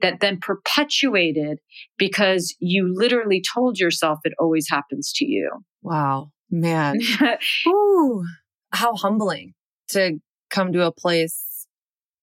[0.02, 1.60] that then perpetuated
[1.98, 5.50] because you literally told yourself it always happens to you.
[5.82, 7.00] Wow, man.
[7.68, 8.24] Ooh,
[8.72, 9.54] how humbling
[9.90, 11.68] to come to a place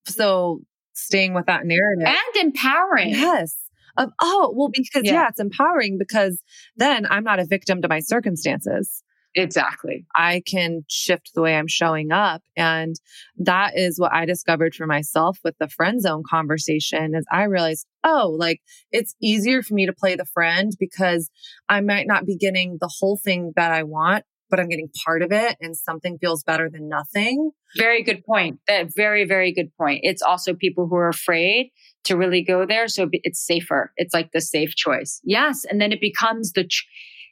[0.05, 0.61] so
[0.93, 3.09] staying with that narrative and empowering.
[3.09, 3.55] Yes.
[3.97, 5.13] of, oh, well, because yeah.
[5.13, 6.41] yeah, it's empowering because
[6.75, 9.03] then I'm not a victim to my circumstances.
[9.35, 10.05] Exactly.
[10.15, 12.41] I can shift the way I'm showing up.
[12.57, 12.95] And
[13.37, 17.85] that is what I discovered for myself with the friend zone conversation is I realized,
[18.03, 18.61] oh, like
[18.91, 21.29] it's easier for me to play the friend because
[21.67, 25.21] I might not be getting the whole thing that I want, but I'm getting part
[25.21, 27.51] of it and something feels better than nothing.
[27.77, 28.59] Very good point.
[28.67, 29.99] That very, very good point.
[30.03, 31.69] It's also people who are afraid
[32.05, 32.87] to really go there.
[32.87, 33.93] So it's safer.
[33.95, 35.21] It's like the safe choice.
[35.23, 35.65] Yes.
[35.69, 36.87] And then it becomes the, ch-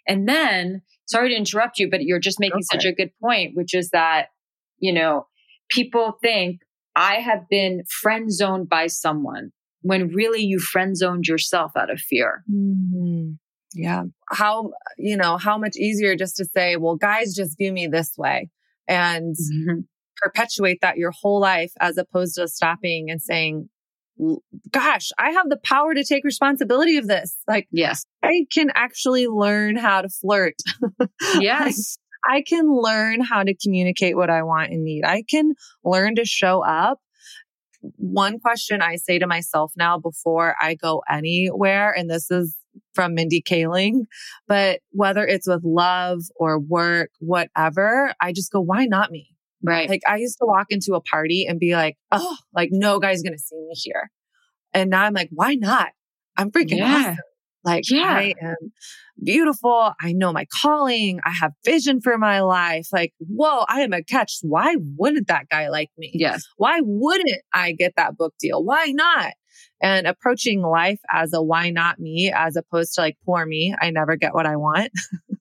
[0.08, 3.74] and then sorry to interrupt you, but you're just making such a good point, which
[3.74, 4.28] is that,
[4.78, 5.28] you know,
[5.70, 6.62] people think
[6.96, 12.00] I have been friend zoned by someone when really you friend zoned yourself out of
[12.00, 12.44] fear.
[12.52, 13.32] Mm-hmm.
[13.74, 14.04] Yeah.
[14.30, 18.14] How, you know, how much easier just to say, well, guys just view me this
[18.18, 18.50] way
[18.88, 19.80] and mm-hmm.
[20.18, 23.70] perpetuate that your whole life as opposed to stopping and saying,
[24.72, 27.36] gosh, I have the power to take responsibility of this.
[27.48, 30.56] Like, yes, I can actually learn how to flirt.
[31.40, 31.98] Yes.
[32.26, 35.04] I, I can learn how to communicate what I want and need.
[35.06, 35.54] I can
[35.84, 37.00] learn to show up.
[37.82, 42.56] One question I say to myself now before I go anywhere, and this is
[42.94, 44.06] from Mindy Kaling,
[44.48, 49.37] but whether it's with love or work, whatever, I just go, why not me?
[49.64, 49.90] Right.
[49.90, 53.22] Like I used to walk into a party and be like, oh, like no guy's
[53.22, 54.12] going to see me here.
[54.74, 55.90] And now I'm like, why not?
[56.38, 57.00] I'm freaking yeah.
[57.00, 57.18] awesome.
[57.64, 58.04] Like yeah.
[58.06, 58.56] I am
[59.22, 59.92] beautiful.
[60.00, 61.20] I know my calling.
[61.26, 62.88] I have vision for my life.
[62.94, 64.38] Like, whoa, I am a catch.
[64.42, 66.12] Why wouldn't that guy like me?
[66.14, 66.46] Yes.
[66.58, 68.64] Why wouldn't I get that book deal?
[68.64, 69.34] Why not?
[69.82, 73.76] and approaching life as a why not me as opposed to like poor me.
[73.80, 74.92] I never get what I want.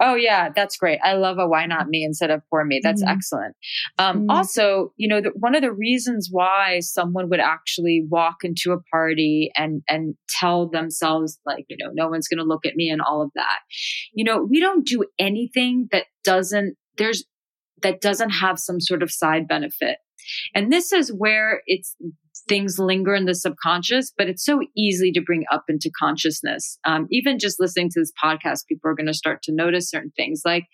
[0.00, 0.98] oh yeah, that's great.
[1.02, 2.80] I love a why not me instead of for me.
[2.82, 3.12] That's mm-hmm.
[3.12, 3.56] excellent.
[3.98, 4.30] Um, mm-hmm.
[4.30, 8.82] Also, you know, the, one of the reasons why someone would actually walk into a
[8.92, 12.90] party and and tell themselves like, you know, no one's going to look at me
[12.90, 13.58] and all of that.
[14.12, 17.24] You know, we don't do anything that doesn't there's
[17.82, 19.98] that doesn't have some sort of side benefit.
[20.54, 21.96] And this is where it's
[22.48, 26.78] things linger in the subconscious, but it's so easy to bring up into consciousness.
[26.84, 30.12] Um, even just listening to this podcast, people are going to start to notice certain
[30.16, 30.42] things.
[30.44, 30.64] Like,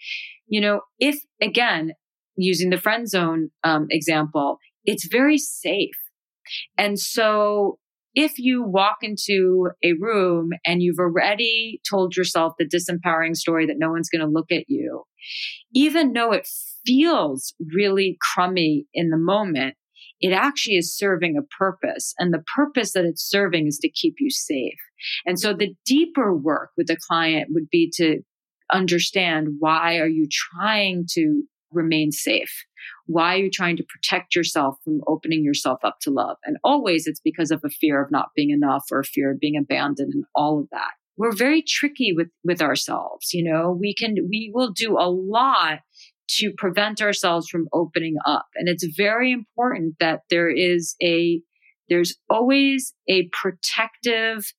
[0.47, 1.93] you know, if again,
[2.37, 5.91] using the friend zone um, example, it's very safe.
[6.77, 7.79] And so
[8.15, 13.79] if you walk into a room and you've already told yourself the disempowering story that
[13.79, 15.03] no one's going to look at you,
[15.75, 16.47] even though it
[16.87, 19.75] feels really crummy in the moment,
[20.25, 22.15] it actually is serving a purpose.
[22.19, 24.79] And the purpose that it's serving is to keep you safe.
[25.27, 28.21] And so the deeper work with the client would be to
[28.73, 32.65] understand why are you trying to remain safe?
[33.05, 36.39] Why are you trying to protect yourself from opening yourself up to love?
[36.47, 39.41] And always it's because of a fear of not being enough or a fear of
[39.41, 40.93] being abandoned and all of that.
[41.19, 43.35] We're very tricky with, with ourselves.
[43.35, 45.81] You know, we can, we will do a lot
[46.27, 48.47] to prevent ourselves from opening up.
[48.55, 51.41] And it's very important that there is a,
[51.89, 54.53] there's always a protective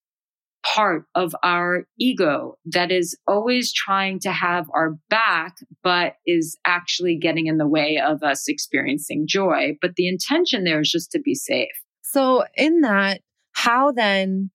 [0.66, 7.18] part of our ego that is always trying to have our back, but is actually
[7.18, 9.78] getting in the way of us experiencing joy.
[9.82, 11.70] But the intention there is just to be safe.
[12.02, 14.52] So, in that, how then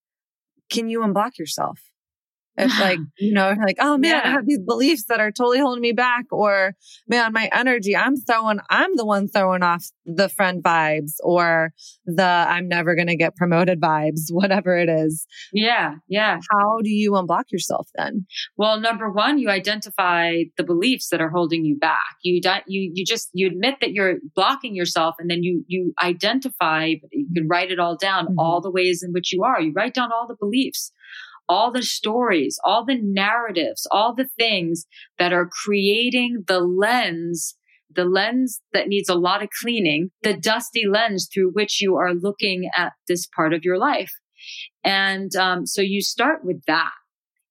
[0.70, 1.80] can you unblock yourself?
[2.56, 4.22] It's like, you know, like, oh man, yeah.
[4.24, 6.26] I have these beliefs that are totally holding me back.
[6.30, 6.74] Or
[7.08, 11.72] man, my energy, I'm throwing, I'm the one throwing off the friend vibes or
[12.04, 15.26] the I'm never going to get promoted vibes, whatever it is.
[15.52, 15.96] Yeah.
[16.08, 16.38] Yeah.
[16.50, 18.26] How do you unblock yourself then?
[18.56, 22.16] Well, number one, you identify the beliefs that are holding you back.
[22.22, 25.92] You, don't, you, you just, you admit that you're blocking yourself and then you, you
[26.02, 28.38] identify, you can write it all down, mm-hmm.
[28.38, 29.60] all the ways in which you are.
[29.60, 30.92] You write down all the beliefs
[31.50, 34.86] all the stories, all the narratives, all the things
[35.18, 37.56] that are creating the lens,
[37.92, 42.14] the lens that needs a lot of cleaning, the dusty lens through which you are
[42.14, 44.12] looking at this part of your life.
[44.84, 46.92] And um, so you start with that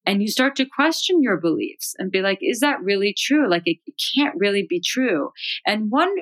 [0.05, 3.49] and you start to question your beliefs and be like, is that really true?
[3.49, 5.32] Like, it, it can't really be true.
[5.67, 6.15] And one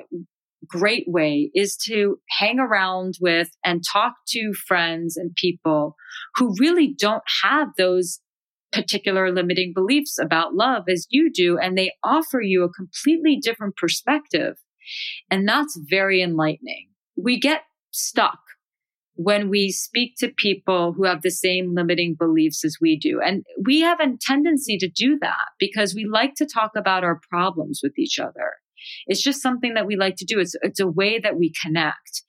[0.66, 5.94] great way is to hang around with and talk to friends and people
[6.34, 8.20] who really don't have those
[8.72, 11.58] particular limiting beliefs about love as you do.
[11.58, 14.56] And they offer you a completely different perspective.
[15.30, 16.88] And that's very enlightening.
[17.16, 18.38] We get stuck
[19.14, 23.20] when we speak to people who have the same limiting beliefs as we do.
[23.20, 27.20] And we have a tendency to do that because we like to talk about our
[27.28, 28.52] problems with each other.
[29.06, 30.38] It's just something that we like to do.
[30.38, 32.22] It's, it's a way that we connect.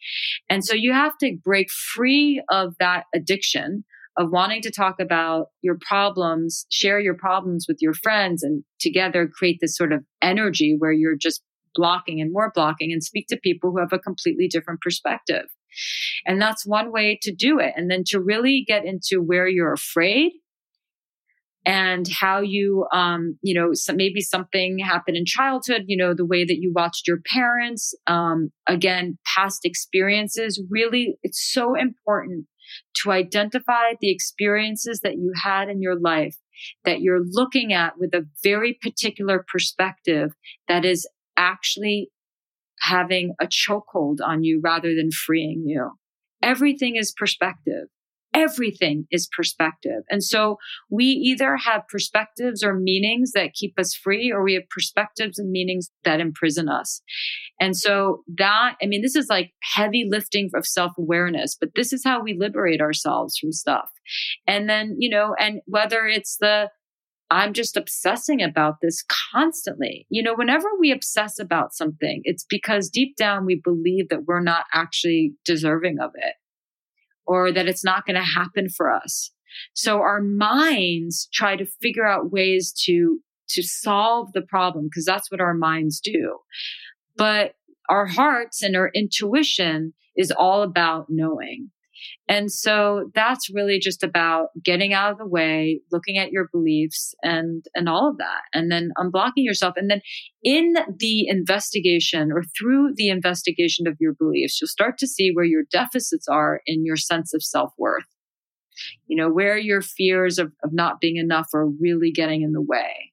[0.50, 3.84] And so you have to break free of that addiction
[4.18, 9.30] of wanting to talk about your problems, share your problems with your friends and together
[9.34, 11.42] create this sort of energy where you're just
[11.74, 15.46] blocking and more blocking and speak to people who have a completely different perspective.
[16.26, 17.74] And that's one way to do it.
[17.78, 20.34] And then to really get into where you're afraid
[21.66, 26.46] and how you, um, you know, maybe something happened in childhood, you know, the way
[26.46, 30.62] that you watched your parents, um, again, past experiences.
[30.70, 32.46] Really, it's so important
[33.02, 36.36] to identify the experiences that you had in your life
[36.86, 40.32] that you're looking at with a very particular perspective
[40.68, 41.08] that is
[41.38, 42.10] actually
[42.82, 45.92] having a chokehold on you rather than freeing you.
[46.42, 47.88] Everything is perspective.
[48.34, 50.04] Everything is perspective.
[50.10, 50.58] And so
[50.90, 55.52] we either have perspectives or meanings that keep us free, or we have perspectives and
[55.52, 57.02] meanings that imprison us.
[57.60, 61.92] And so that, I mean, this is like heavy lifting of self awareness, but this
[61.92, 63.90] is how we liberate ourselves from stuff.
[64.46, 66.70] And then, you know, and whether it's the,
[67.32, 69.04] I'm just obsessing about this
[69.34, 70.08] constantly.
[70.10, 74.42] You know, whenever we obsess about something, it's because deep down we believe that we're
[74.42, 76.36] not actually deserving of it
[77.30, 79.32] or that it's not going to happen for us.
[79.74, 83.20] So our minds try to figure out ways to,
[83.50, 86.40] to solve the problem because that's what our minds do.
[87.16, 87.54] But
[87.88, 91.70] our hearts and our intuition is all about knowing.
[92.30, 97.16] And so that's really just about getting out of the way, looking at your beliefs
[97.24, 99.74] and, and all of that, and then unblocking yourself.
[99.76, 100.02] And then
[100.44, 105.44] in the investigation or through the investigation of your beliefs, you'll start to see where
[105.44, 108.06] your deficits are in your sense of self worth.
[109.08, 112.62] You know, where your fears of, of not being enough are really getting in the
[112.62, 113.12] way.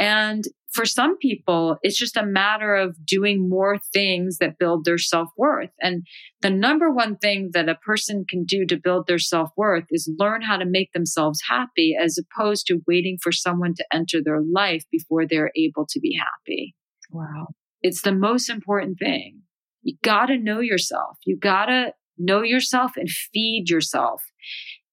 [0.00, 4.98] And for some people, it's just a matter of doing more things that build their
[4.98, 5.70] self worth.
[5.80, 6.06] And
[6.40, 10.10] the number one thing that a person can do to build their self worth is
[10.18, 14.40] learn how to make themselves happy as opposed to waiting for someone to enter their
[14.40, 16.74] life before they're able to be happy.
[17.10, 17.48] Wow.
[17.82, 19.42] It's the most important thing.
[19.82, 21.18] You gotta know yourself.
[21.26, 24.22] You gotta know yourself and feed yourself.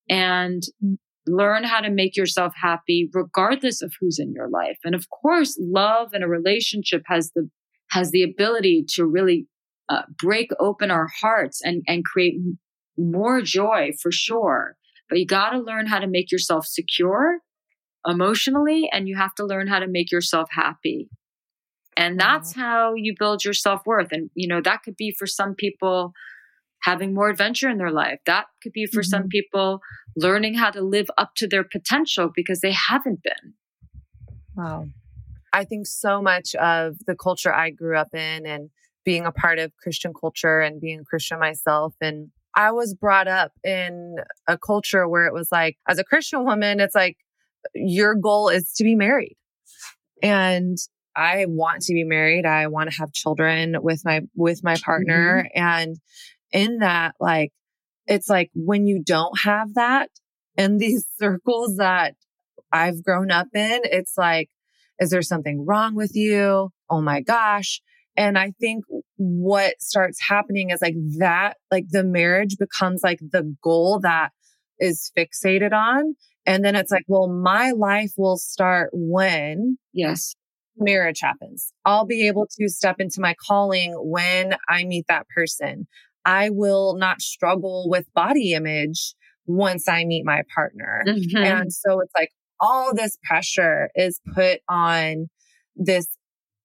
[0.10, 0.98] And mm.
[1.30, 4.78] Learn how to make yourself happy regardless of who's in your life.
[4.84, 7.50] And of course, love and a relationship has the,
[7.92, 9.48] has the ability to really
[9.90, 12.36] uh, break open our hearts and, and create
[12.98, 14.76] more joy for sure.
[15.10, 17.40] But you got to learn how to make yourself secure
[18.06, 21.10] emotionally and you have to learn how to make yourself happy.
[21.98, 24.12] And that's how you build your self worth.
[24.12, 26.14] And, you know, that could be for some people,
[26.82, 28.20] having more adventure in their life.
[28.26, 29.10] That could be for mm-hmm.
[29.10, 29.82] some people
[30.16, 33.54] learning how to live up to their potential because they haven't been.
[34.56, 34.88] Wow.
[35.52, 38.70] I think so much of the culture I grew up in and
[39.06, 43.28] being a part of Christian culture and being a Christian myself and I was brought
[43.28, 44.18] up in
[44.48, 47.18] a culture where it was like as a Christian woman it's like
[47.74, 49.38] your goal is to be married.
[50.22, 50.78] And
[51.16, 52.46] I want to be married.
[52.46, 55.62] I want to have children with my with my partner mm-hmm.
[55.62, 55.96] and
[56.52, 57.52] in that, like,
[58.08, 60.10] it's like when you don't have that
[60.58, 62.16] in these circles that
[62.72, 64.50] I've grown up in, it's like,
[65.00, 66.70] is there something wrong with you?
[66.89, 67.82] Oh my gosh.
[68.18, 68.84] And I think
[69.16, 74.32] what starts happening is like that, like the marriage becomes like the goal that
[74.80, 76.16] is fixated on.
[76.45, 79.78] And then it's like, well, my life will start when.
[79.93, 80.36] Yes.
[80.78, 81.74] Marriage happens.
[81.86, 85.88] I'll be able to step into my calling when I meet that person.
[86.26, 89.16] I will not struggle with body image
[89.46, 91.04] once I meet my partner.
[91.08, 91.38] Mm-hmm.
[91.38, 95.30] And so it's like all this pressure is put on
[95.76, 96.08] this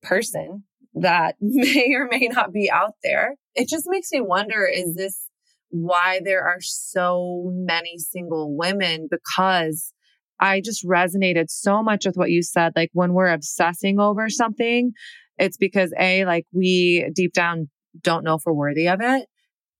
[0.03, 3.37] person that may or may not be out there.
[3.55, 5.29] It just makes me wonder is this
[5.71, 9.09] why there are so many single women?
[9.11, 9.93] Because
[10.39, 12.73] I just resonated so much with what you said.
[12.77, 14.93] Like when we're obsessing over something,
[15.39, 17.71] it's because A, like we deep down
[18.03, 19.27] don't know if we're worthy of it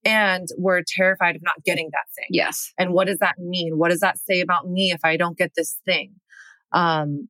[0.05, 2.27] and we're terrified of not getting that thing.
[2.31, 2.73] Yes.
[2.79, 3.79] And what does that mean?
[3.79, 6.15] What does that say about me if I don't get this thing?
[6.73, 7.29] Um,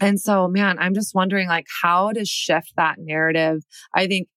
[0.00, 3.62] and so, man, I'm just wondering like how to shift that narrative.
[3.94, 4.28] I think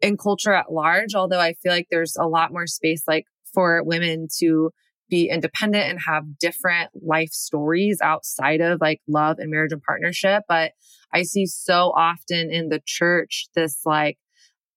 [0.00, 3.82] in culture at large, although I feel like there's a lot more space like for
[3.84, 4.70] women to
[5.08, 10.44] be independent and have different life stories outside of like love and marriage and partnership.
[10.48, 10.72] But
[11.12, 14.18] I see so often in the church this like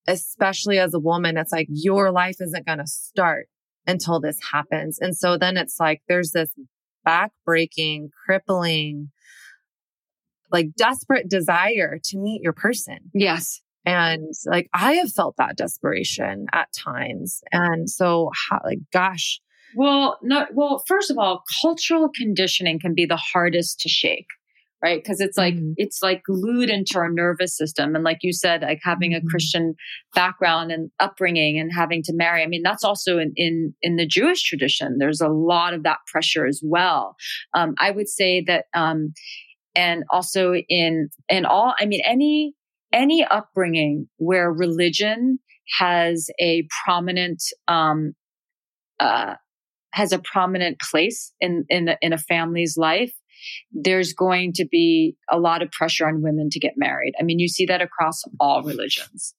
[0.07, 3.47] especially as a woman, it's like your life isn't going to start
[3.87, 4.99] until this happens.
[4.99, 6.49] And so then it's like there's this
[7.07, 9.11] backbreaking, crippling,
[10.51, 12.99] like desperate desire to meet your person.
[13.13, 13.61] Yes.
[13.85, 17.41] And like I have felt that desperation at times.
[17.51, 19.41] And so how, like, gosh,
[19.75, 24.27] Well, no, well, first of all, cultural conditioning can be the hardest to shake
[24.83, 25.71] right because it's like mm-hmm.
[25.77, 29.27] it's like glued into our nervous system and like you said like having a mm-hmm.
[29.27, 29.75] christian
[30.13, 34.05] background and upbringing and having to marry i mean that's also in in, in the
[34.05, 37.15] jewish tradition there's a lot of that pressure as well
[37.55, 39.13] um, i would say that um,
[39.75, 42.53] and also in in all i mean any
[42.91, 45.39] any upbringing where religion
[45.79, 48.13] has a prominent um,
[48.99, 49.33] uh,
[49.93, 53.13] has a prominent place in in in a family's life
[53.71, 57.13] there's going to be a lot of pressure on women to get married.
[57.19, 59.35] I mean, you see that across all religions.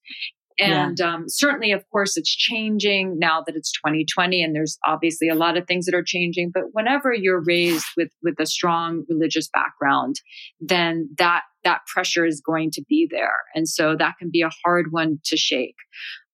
[0.59, 1.14] And yeah.
[1.14, 5.57] um, certainly, of course, it's changing now that it's 2020, and there's obviously a lot
[5.57, 6.52] of things that are changing.
[6.55, 10.20] But whenever you're raised with with a strong religious background,
[10.61, 14.50] then that that pressure is going to be there, and so that can be a
[14.64, 15.76] hard one to shake.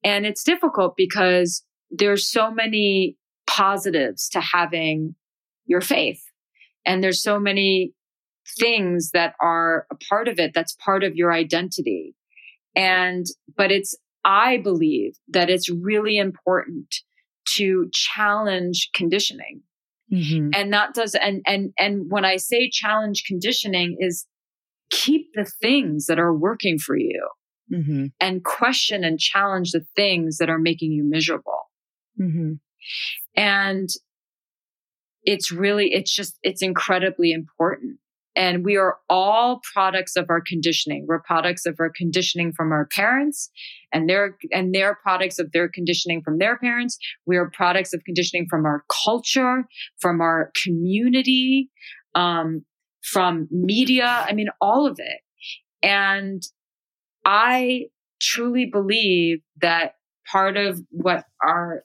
[0.05, 3.17] And it's difficult because there's so many
[3.49, 5.15] positives to having
[5.67, 6.23] your faith
[6.91, 7.93] and there's so many
[8.59, 12.17] things that are a part of it that's part of your identity.
[12.75, 13.27] And,
[13.57, 16.93] but it's, I believe that it's really important
[17.57, 19.63] to challenge conditioning.
[20.13, 20.51] Mm-hmm.
[20.53, 24.27] And that does, and, and, and when I say challenge conditioning is
[24.91, 27.29] keep the things that are working for you
[27.73, 28.07] mm-hmm.
[28.19, 31.71] and question and challenge the things that are making you miserable.
[32.21, 32.55] Mm-hmm.
[33.37, 33.89] And
[35.25, 37.99] it's really, it's just, it's incredibly important.
[38.37, 41.05] And we are all products of our conditioning.
[41.09, 43.51] We're products of our conditioning from our parents
[43.93, 46.97] and their, and their products of their conditioning from their parents.
[47.27, 49.65] We are products of conditioning from our culture,
[50.01, 51.71] from our community,
[52.15, 52.65] um,
[53.03, 54.25] from media.
[54.29, 55.21] I mean, all of it.
[55.83, 56.43] And
[57.25, 57.87] I
[58.21, 59.95] truly believe that
[60.31, 61.83] part of what our,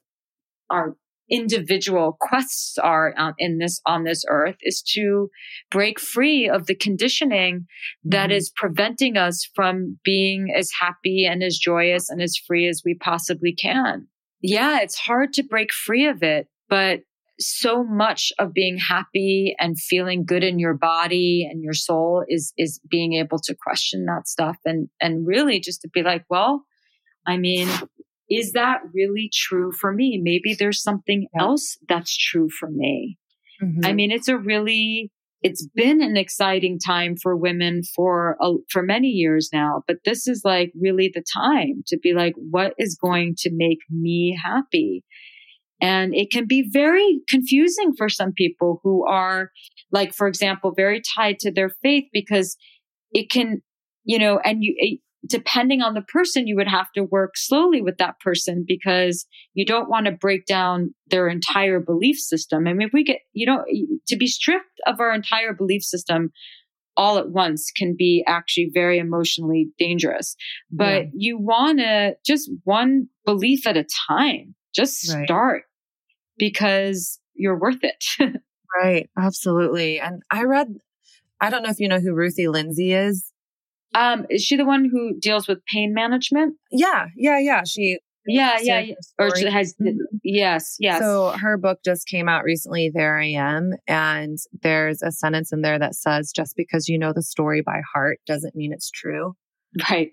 [0.69, 0.95] our
[1.29, 5.29] individual quests are in this on this earth is to
[5.71, 7.65] break free of the conditioning
[8.03, 8.37] that mm-hmm.
[8.37, 12.93] is preventing us from being as happy and as joyous and as free as we
[12.93, 14.07] possibly can.
[14.41, 17.01] Yeah, it's hard to break free of it, but
[17.39, 22.53] so much of being happy and feeling good in your body and your soul is
[22.57, 26.65] is being able to question that stuff and and really just to be like, well,
[27.27, 27.67] I mean,
[28.29, 30.19] is that really true for me?
[30.21, 33.17] Maybe there's something else that's true for me.
[33.61, 33.85] Mm-hmm.
[33.85, 35.11] I mean, it's a really,
[35.41, 40.27] it's been an exciting time for women for a, for many years now, but this
[40.27, 45.03] is like really the time to be like, what is going to make me happy?
[45.81, 49.51] And it can be very confusing for some people who are
[49.91, 52.57] like, for example, very tied to their faith because
[53.11, 53.61] it can,
[54.03, 57.97] you know, and you, depending on the person, you would have to work slowly with
[57.97, 62.67] that person because you don't want to break down their entire belief system.
[62.67, 63.63] I mean, if we get, you know,
[64.07, 66.31] to be stripped of our entire belief system
[66.97, 70.35] all at once can be actually very emotionally dangerous.
[70.71, 71.11] But yeah.
[71.13, 75.61] you want to just one belief at a time, just start right.
[76.37, 78.05] because you're worth it.
[78.81, 79.09] right.
[79.17, 79.99] Absolutely.
[79.99, 80.67] And I read,
[81.41, 83.31] I don't know if you know who Ruthie Lindsay is.
[83.95, 86.55] Um, is she the one who deals with pain management?
[86.69, 87.63] Yeah, yeah, yeah.
[87.63, 88.95] She yeah, yeah, yeah.
[89.19, 89.97] Or she has, mm-hmm.
[90.23, 90.99] yes, yes.
[90.99, 93.73] So her book just came out recently, There I Am.
[93.87, 97.81] And there's a sentence in there that says, just because you know the story by
[97.93, 99.35] heart doesn't mean it's true.
[99.89, 100.11] Right.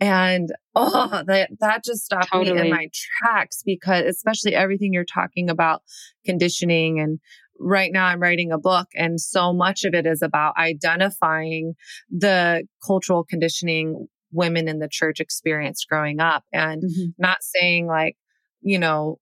[0.00, 2.60] And oh, that, that just stopped totally.
[2.60, 5.82] me in my tracks because especially everything you're talking about
[6.24, 7.18] conditioning and
[7.58, 11.74] right now I'm writing a book and so much of it is about identifying
[12.10, 17.10] the cultural conditioning women in the church experienced growing up and mm-hmm.
[17.18, 18.16] not saying like,
[18.60, 19.18] you know,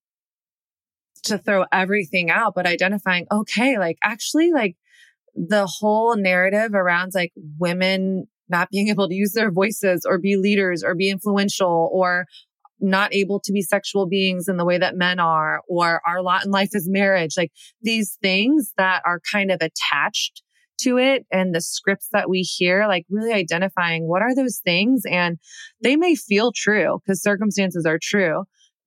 [1.25, 4.77] to throw everything out, but identifying, okay, like actually like
[5.35, 10.37] the whole narrative around like women not being able to use their voices or be
[10.37, 12.27] leaders or be influential or
[12.81, 16.45] not able to be sexual beings in the way that men are, or our lot
[16.45, 17.53] in life is marriage, like
[17.83, 20.43] these things that are kind of attached
[20.79, 25.03] to it and the scripts that we hear, like really identifying what are those things
[25.11, 25.39] and
[25.83, 28.45] they may feel true because circumstances are true.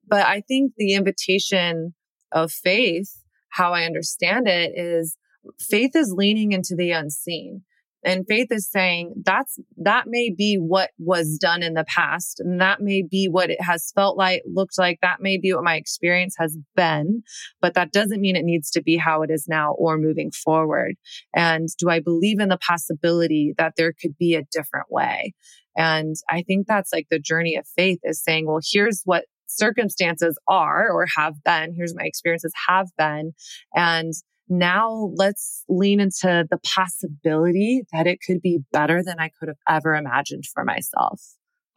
[0.07, 1.93] But I think the invitation
[2.31, 3.09] of faith,
[3.49, 5.17] how I understand it is
[5.59, 7.63] faith is leaning into the unseen.
[8.03, 12.39] And faith is saying that's, that may be what was done in the past.
[12.39, 14.99] And that may be what it has felt like, looked like.
[15.01, 17.23] That may be what my experience has been,
[17.61, 20.95] but that doesn't mean it needs to be how it is now or moving forward.
[21.35, 25.33] And do I believe in the possibility that there could be a different way?
[25.75, 30.37] And I think that's like the journey of faith is saying, well, here's what circumstances
[30.47, 31.73] are or have been.
[31.75, 33.33] Here's my experiences have been.
[33.73, 34.13] And
[34.49, 39.57] now let's lean into the possibility that it could be better than I could have
[39.67, 41.21] ever imagined for myself.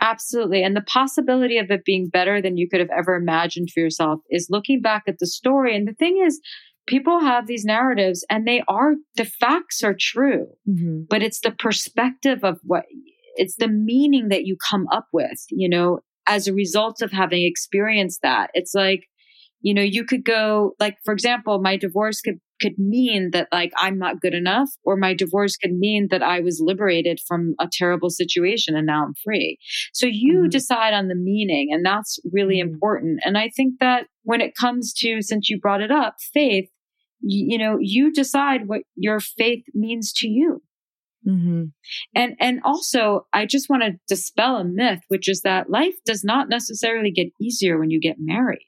[0.01, 0.65] Absolutely.
[0.65, 4.21] And the possibility of it being better than you could have ever imagined for yourself
[4.31, 5.77] is looking back at the story.
[5.77, 6.41] And the thing is,
[6.89, 11.03] people have these narratives and they are, the facts are true, mm-hmm.
[11.09, 12.85] but it's the perspective of what,
[13.37, 17.45] it's the meaning that you come up with, you know, as a result of having
[17.45, 18.51] experienced that.
[18.55, 19.05] It's like,
[19.61, 23.73] you know, you could go, like, for example, my divorce could could mean that like
[23.77, 27.69] I'm not good enough, or my divorce could mean that I was liberated from a
[27.71, 29.59] terrible situation and now I'm free.
[29.93, 30.49] So you mm-hmm.
[30.49, 32.75] decide on the meaning, and that's really mm-hmm.
[32.75, 33.21] important.
[33.25, 36.71] And I think that when it comes to, since you brought it up, faith,
[37.21, 40.63] you, you know, you decide what your faith means to you.
[41.27, 41.65] Mm-hmm.
[42.17, 46.25] And and also, I just want to dispel a myth, which is that life does
[46.25, 48.67] not necessarily get easier when you get married.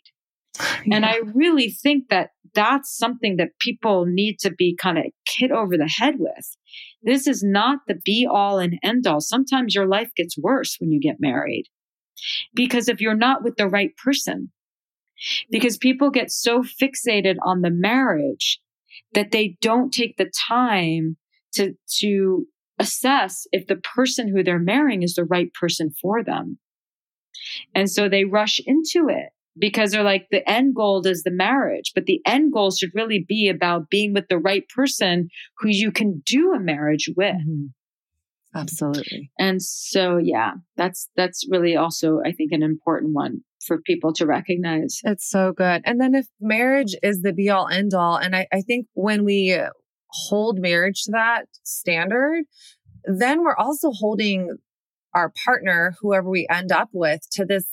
[0.86, 0.97] Yeah.
[0.97, 5.50] And I really think that that's something that people need to be kind of hit
[5.50, 6.57] over the head with.
[7.02, 9.20] This is not the be all and end all.
[9.20, 11.66] Sometimes your life gets worse when you get married
[12.55, 14.50] because if you're not with the right person,
[15.50, 18.61] because people get so fixated on the marriage
[19.12, 21.16] that they don't take the time
[21.55, 22.46] to, to
[22.78, 26.59] assess if the person who they're marrying is the right person for them.
[27.74, 31.92] And so they rush into it because they're like the end goal is the marriage,
[31.94, 35.28] but the end goal should really be about being with the right person
[35.59, 37.36] who you can do a marriage with.
[37.36, 37.66] Mm-hmm.
[38.57, 39.30] Absolutely.
[39.38, 44.26] And so, yeah, that's, that's really also, I think, an important one for people to
[44.26, 45.00] recognize.
[45.02, 45.82] It's so good.
[45.84, 49.24] And then if marriage is the be all end all, and I, I think when
[49.24, 49.59] we
[50.07, 52.44] hold marriage to that standard,
[53.05, 54.57] then we're also holding
[55.14, 57.66] our partner, whoever we end up with, to this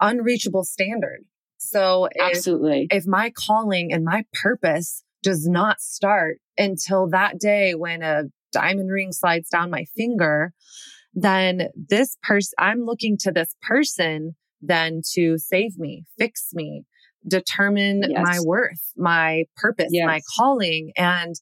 [0.00, 1.24] unreachable standard.
[1.58, 7.74] So if, absolutely, if my calling and my purpose does not start until that day
[7.74, 10.52] when a diamond ring slides down my finger,
[11.14, 16.84] then this person, I'm looking to this person then to save me, fix me,
[17.26, 18.22] determine yes.
[18.22, 20.06] my worth, my purpose, yes.
[20.06, 20.92] my calling.
[20.96, 21.34] And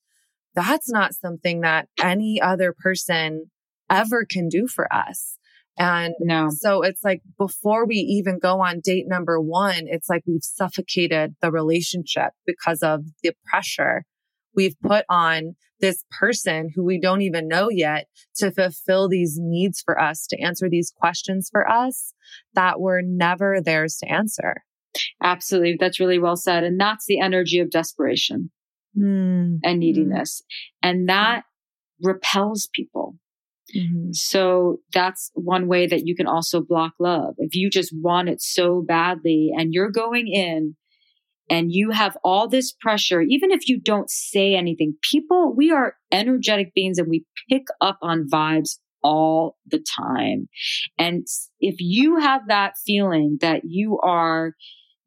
[0.55, 3.51] that's not something that any other person
[3.91, 5.34] ever can do for us.
[5.77, 6.51] And no.
[6.51, 11.35] so it's like before we even go on date number one, it's like we've suffocated
[11.43, 14.05] the relationship because of the pressure
[14.55, 18.07] we've put on this person who we don't even know yet
[18.37, 22.15] to fulfill these needs for us, to answer these questions for us
[22.55, 24.63] that were never theirs to answer.
[25.23, 25.77] Absolutely.
[25.79, 26.63] That's really well said.
[26.63, 28.51] And that's the energy of desperation
[28.97, 29.59] mm.
[29.63, 30.43] and neediness.
[30.43, 30.89] Mm.
[30.89, 31.43] And that
[32.01, 33.17] repels people.
[33.77, 34.13] Mm-hmm.
[34.13, 37.35] So that's one way that you can also block love.
[37.39, 40.77] If you just want it so badly and you're going in
[41.51, 45.97] and you have all this pressure, even if you don't say anything, people, we are
[46.13, 50.49] energetic beings and we pick up on vibes all the time.
[50.99, 51.27] And
[51.61, 54.55] if you have that feeling that you are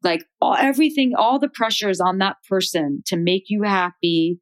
[0.02, 4.38] like all, everything, all the pressure is on that person to make you happy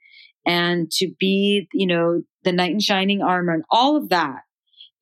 [0.47, 4.41] and to be, you know, the knight in shining armor and all of that.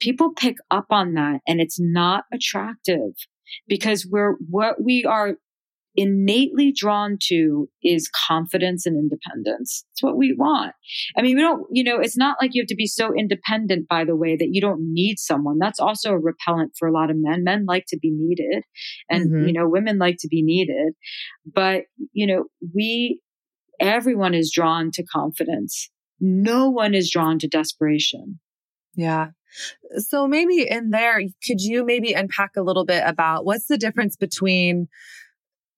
[0.00, 3.12] People pick up on that and it's not attractive
[3.68, 5.34] because we're what we are
[5.96, 9.84] innately drawn to is confidence and independence.
[9.92, 10.72] It's what we want.
[11.16, 13.86] I mean, we don't, you know, it's not like you have to be so independent,
[13.88, 15.58] by the way, that you don't need someone.
[15.60, 17.44] That's also a repellent for a lot of men.
[17.44, 18.64] Men like to be needed
[19.08, 19.46] and, mm-hmm.
[19.46, 20.94] you know, women like to be needed.
[21.46, 21.82] But,
[22.12, 23.20] you know, we,
[23.78, 25.90] everyone is drawn to confidence.
[26.20, 28.40] No one is drawn to desperation.
[28.94, 29.28] Yeah.
[29.98, 34.16] So maybe in there, could you maybe unpack a little bit about what's the difference
[34.16, 34.88] between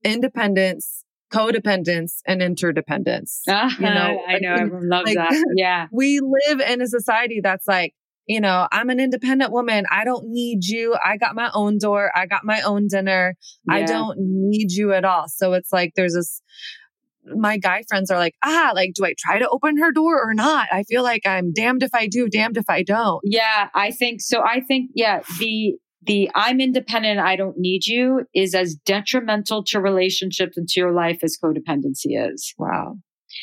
[0.03, 3.43] independence, codependence, and interdependence?
[3.49, 5.45] Uh-huh, you know, I know everyone loves like, that.
[5.57, 5.87] Yeah.
[5.93, 7.95] We live in a society that's like,
[8.27, 9.85] you know, I'm an independent woman.
[9.91, 10.97] I don't need you.
[11.05, 12.11] I got my own door.
[12.15, 13.37] I got my own dinner.
[13.69, 13.75] Yeah.
[13.75, 15.27] I don't need you at all.
[15.29, 16.41] So it's like there's this
[17.35, 20.35] my guy friends are like, ah, like, do I try to open her door or
[20.35, 20.69] not?
[20.73, 23.21] I feel like I'm damned if I do, damned if I don't.
[23.25, 24.43] Yeah, I think so.
[24.43, 29.81] I think, yeah, the, the I'm independent, I don't need you is as detrimental to
[29.81, 32.55] relationships and to your life as codependency is.
[32.59, 32.97] Wow.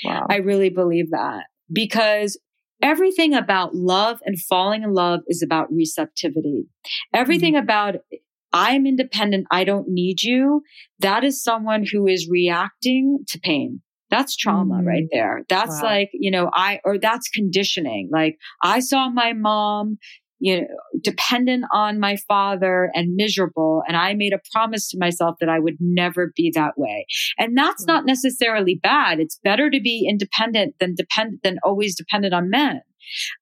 [0.05, 0.27] Wow.
[0.29, 2.39] I really believe that because
[2.81, 6.65] everything about love and falling in love is about receptivity.
[7.13, 7.63] Everything mm-hmm.
[7.63, 7.95] about
[8.53, 9.47] I'm independent.
[9.51, 10.61] I don't need you.
[10.99, 13.81] That is someone who is reacting to pain.
[14.11, 14.87] That's trauma mm-hmm.
[14.87, 15.41] right there.
[15.49, 15.89] That's wow.
[15.89, 18.09] like, you know, I, or that's conditioning.
[18.11, 19.97] Like I saw my mom,
[20.37, 20.67] you know,
[21.01, 23.81] dependent on my father and miserable.
[23.87, 27.07] And I made a promise to myself that I would never be that way.
[27.39, 29.19] And that's not necessarily bad.
[29.19, 32.81] It's better to be independent than dependent than always dependent on men.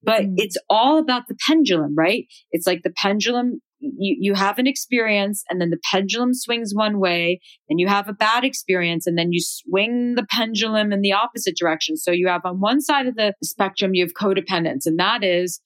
[0.03, 0.33] But mm.
[0.37, 2.27] it's all about the pendulum, right?
[2.51, 6.99] It's like the pendulum you, you have an experience and then the pendulum swings one
[6.99, 11.13] way and you have a bad experience and then you swing the pendulum in the
[11.13, 11.97] opposite direction.
[11.97, 15.59] So you have on one side of the spectrum, you have codependence and that is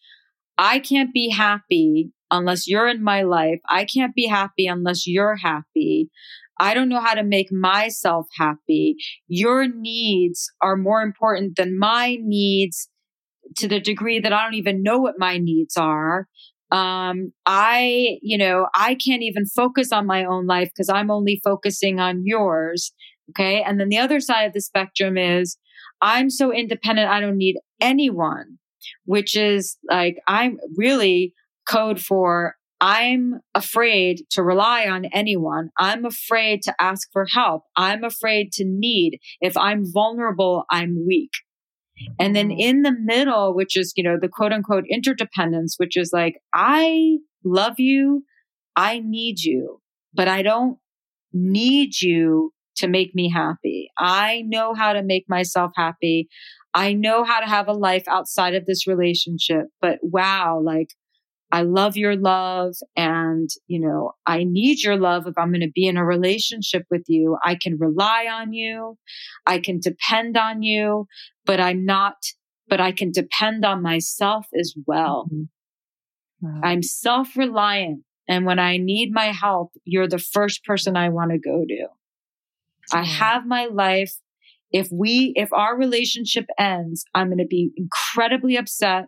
[0.57, 3.59] I can't be happy unless you're in my life.
[3.70, 6.09] I can't be happy unless you're happy.
[6.57, 8.95] I don't know how to make myself happy.
[9.28, 12.89] Your needs are more important than my needs
[13.57, 16.28] to the degree that I don't even know what my needs are.
[16.72, 21.39] Um, I, you know, I can't even focus on my own life because I'm only
[21.43, 22.91] focusing on yours.
[23.32, 23.61] Okay.
[23.61, 25.57] And then the other side of the spectrum is
[26.01, 27.09] I'm so independent.
[27.09, 28.57] I don't need anyone
[29.05, 31.34] which is like, I'm really
[31.68, 35.70] code for I'm afraid to rely on anyone.
[35.80, 37.63] I'm afraid to ask for help.
[37.78, 39.20] I'm afraid to need.
[39.39, 41.32] If I'm vulnerable, I'm weak.
[42.20, 42.60] And then mm-hmm.
[42.60, 47.18] in the middle, which is, you know, the quote unquote interdependence, which is like, I
[47.43, 48.24] love you.
[48.76, 49.82] I need you,
[50.14, 50.78] but I don't
[51.32, 53.89] need you to make me happy.
[53.98, 56.28] I know how to make myself happy.
[56.74, 60.89] I know how to have a life outside of this relationship, but wow, like
[61.56, 65.72] I love your love and, you know, I need your love if I'm going to
[65.74, 67.38] be in a relationship with you.
[67.45, 68.97] I can rely on you.
[69.45, 71.08] I can depend on you,
[71.45, 72.18] but I'm not,
[72.68, 75.30] but I can depend on myself as well.
[75.32, 75.43] Mm-hmm.
[76.45, 76.62] Wow.
[76.62, 78.03] I'm self reliant.
[78.28, 81.88] And when I need my help, you're the first person I want to go to.
[82.91, 84.12] I have my life
[84.72, 89.06] if we, if our relationship ends, I'm going to be incredibly upset.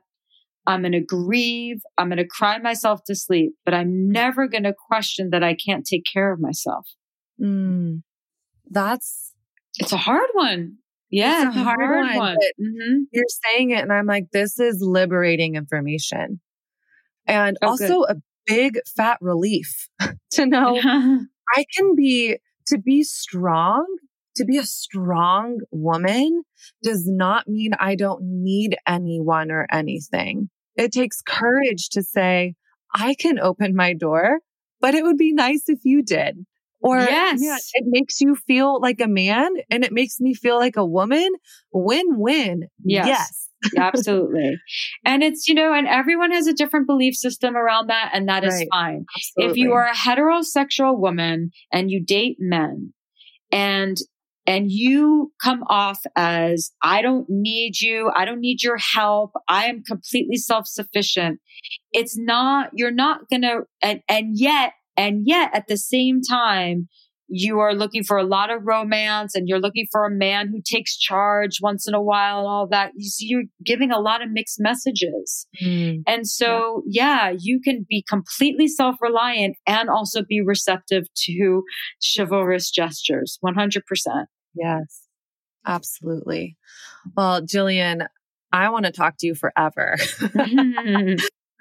[0.67, 1.81] I'm going to grieve.
[1.97, 5.55] I'm going to cry myself to sleep, but I'm never going to question that I
[5.55, 6.85] can't take care of myself.
[7.41, 8.03] Mm,
[8.69, 9.33] that's,
[9.79, 10.77] it's a hard one.
[11.09, 12.17] Yeah, it's a hard, hard one.
[12.17, 12.37] one.
[12.61, 12.97] Mm-hmm.
[13.13, 16.41] You're saying it, and I'm like, this is liberating information.
[17.25, 18.17] And oh, also good.
[18.17, 19.87] a big fat relief
[20.31, 20.77] to know
[21.55, 22.37] I can be,
[22.67, 23.85] to be strong
[24.37, 26.43] to be a strong woman
[26.83, 30.49] does not mean I don't need anyone or anything.
[30.77, 32.53] It takes courage to say,
[32.93, 34.39] I can open my door,
[34.79, 36.45] but it would be nice if you did.
[36.79, 37.39] Or yes.
[37.41, 40.85] Yeah, it makes you feel like a man and it makes me feel like a
[40.85, 41.27] woman.
[41.73, 42.67] Win win.
[42.83, 43.07] Yes.
[43.07, 43.43] yes.
[43.75, 44.55] Absolutely.
[45.03, 48.43] And it's, you know, and everyone has a different belief system around that, and that
[48.43, 48.53] right.
[48.53, 49.05] is fine.
[49.17, 49.51] Absolutely.
[49.51, 52.93] If you are a heterosexual woman and you date men
[53.51, 53.97] and
[54.47, 58.09] and you come off as, I don't need you.
[58.15, 59.31] I don't need your help.
[59.49, 61.41] I am completely self-sufficient.
[61.91, 66.87] It's not, you're not going to, and, and yet, and yet at the same time,
[67.29, 70.61] you are looking for a lot of romance and you're looking for a man who
[70.63, 72.91] takes charge once in a while and all that.
[72.95, 75.45] You see, you're giving a lot of mixed messages.
[75.61, 77.31] Mm, and so, yeah.
[77.31, 81.63] yeah, you can be completely self reliant and also be receptive to
[82.15, 83.81] chivalrous gestures 100%.
[84.57, 85.07] Yes,
[85.65, 86.57] absolutely.
[87.15, 88.07] Well, Jillian,
[88.51, 89.97] I want to talk to you forever.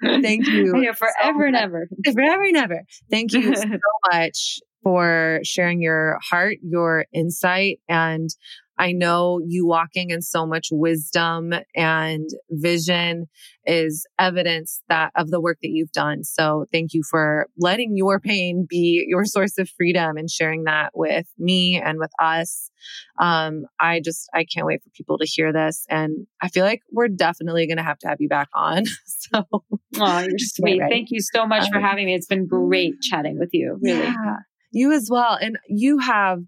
[0.03, 0.73] Thank you.
[0.81, 1.87] Yeah, forever so and ever.
[2.13, 2.83] Forever and ever.
[3.09, 3.63] Thank you so
[4.11, 8.29] much for sharing your heart, your insight, and
[8.77, 13.27] I know you walking in so much wisdom and vision
[13.65, 16.23] is evidence that of the work that you've done.
[16.23, 20.91] So thank you for letting your pain be your source of freedom and sharing that
[20.93, 22.69] with me and with us.
[23.19, 25.85] Um, I just, I can't wait for people to hear this.
[25.89, 28.85] And I feel like we're definitely going to have to have you back on.
[29.05, 30.81] so, oh, you're sweet.
[30.89, 32.13] Thank you so much um, for having me.
[32.13, 33.77] It's been great chatting with you.
[33.81, 34.03] Really.
[34.05, 34.35] Yeah,
[34.71, 35.37] you as well.
[35.39, 36.39] And you have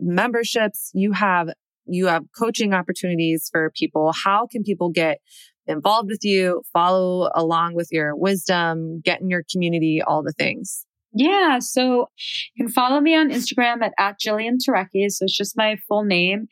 [0.00, 1.50] memberships, you have
[1.86, 4.12] you have coaching opportunities for people.
[4.12, 5.18] How can people get
[5.66, 10.86] involved with you, follow along with your wisdom, get in your community, all the things?
[11.12, 11.58] Yeah.
[11.58, 12.08] So
[12.54, 15.10] you can follow me on Instagram at, at Jillian Turecki.
[15.10, 16.46] So it's just my full name.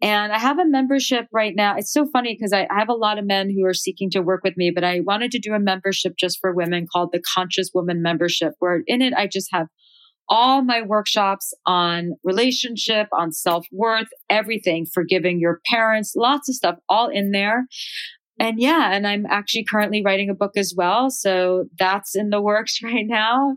[0.00, 1.76] And I have a membership right now.
[1.76, 4.20] It's so funny because I, I, have a lot of men who are seeking to
[4.20, 7.22] work with me, but I wanted to do a membership just for women called the
[7.34, 9.68] Conscious Woman Membership, where in it I just have
[10.28, 16.76] all my workshops on relationship, on self worth, everything, forgiving your parents, lots of stuff
[16.88, 17.66] all in there.
[18.38, 21.10] And yeah, and I'm actually currently writing a book as well.
[21.10, 23.56] So that's in the works right now.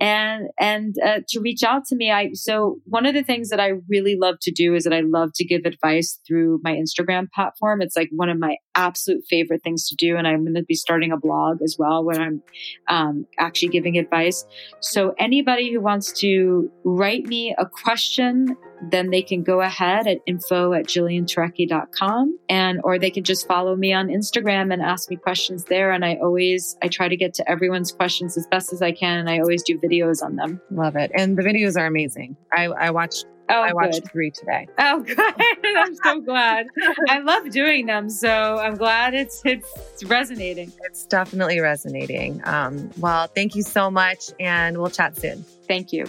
[0.00, 3.60] and and uh, to reach out to me i so one of the things that
[3.60, 7.26] i really love to do is that i love to give advice through my instagram
[7.34, 10.62] platform it's like one of my absolute favorite things to do and i'm going to
[10.62, 12.42] be starting a blog as well where i'm
[12.88, 14.44] um, actually giving advice.
[14.80, 18.56] So anybody who wants to write me a question
[18.90, 23.76] then they can go ahead at info at jillianturecki.com and or they can just follow
[23.76, 27.32] me on instagram and ask me questions there and i always i try to get
[27.32, 30.60] to everyone's questions as best as i can and i always do videos on them.
[30.70, 31.10] Love it.
[31.14, 32.36] And the videos are amazing.
[32.52, 34.10] I, I watched Oh, I watched good.
[34.12, 34.68] three today.
[34.78, 35.18] Oh, good!
[35.76, 36.66] I'm so glad.
[37.08, 40.72] I love doing them, so I'm glad it's it's, it's resonating.
[40.84, 42.40] It's definitely resonating.
[42.44, 45.44] Um, well, thank you so much, and we'll chat soon.
[45.68, 46.06] Thank you.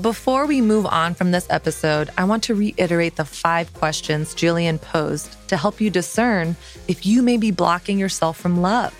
[0.00, 4.80] Before we move on from this episode, I want to reiterate the five questions Jillian
[4.80, 6.54] posed to help you discern
[6.86, 8.94] if you may be blocking yourself from love.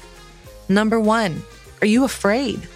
[0.68, 1.42] Number one,
[1.80, 2.68] are you afraid?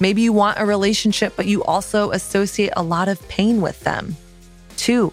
[0.00, 4.16] Maybe you want a relationship, but you also associate a lot of pain with them.
[4.76, 5.12] Two,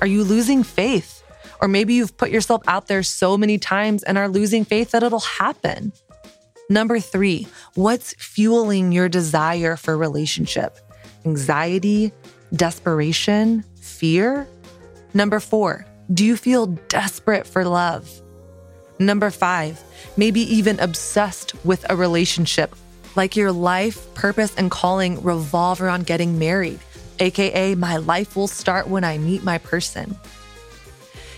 [0.00, 1.22] are you losing faith?
[1.60, 5.02] Or maybe you've put yourself out there so many times and are losing faith that
[5.02, 5.92] it'll happen.
[6.70, 10.78] Number three, what's fueling your desire for relationship?
[11.24, 12.12] anxiety,
[12.54, 14.48] desperation, fear?
[15.14, 18.08] Number four, do you feel desperate for love?
[18.98, 19.82] Number five,
[20.16, 22.74] maybe even obsessed with a relationship,
[23.18, 26.78] like your life, purpose, and calling revolve around getting married,
[27.18, 30.16] AKA, my life will start when I meet my person.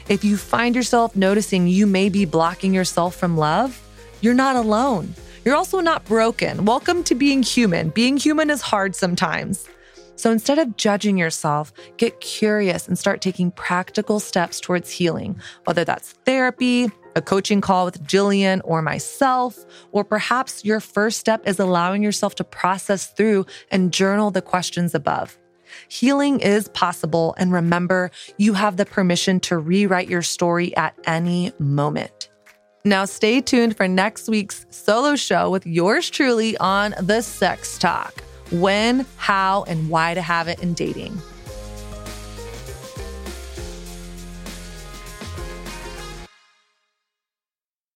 [0.07, 3.81] If you find yourself noticing you may be blocking yourself from love,
[4.21, 5.15] you're not alone.
[5.43, 6.67] You're also not broken.
[6.67, 7.89] Welcome to being human.
[7.89, 9.67] Being human is hard sometimes.
[10.17, 15.87] So instead of judging yourself, get curious and start taking practical steps towards healing, whether
[15.87, 21.59] that's therapy, a coaching call with Jillian or myself, or perhaps your first step is
[21.59, 25.39] allowing yourself to process through and journal the questions above.
[25.89, 31.53] Healing is possible, and remember, you have the permission to rewrite your story at any
[31.59, 32.29] moment.
[32.85, 38.23] Now, stay tuned for next week's solo show with yours truly on the Sex Talk
[38.51, 41.21] when, how, and why to have it in dating.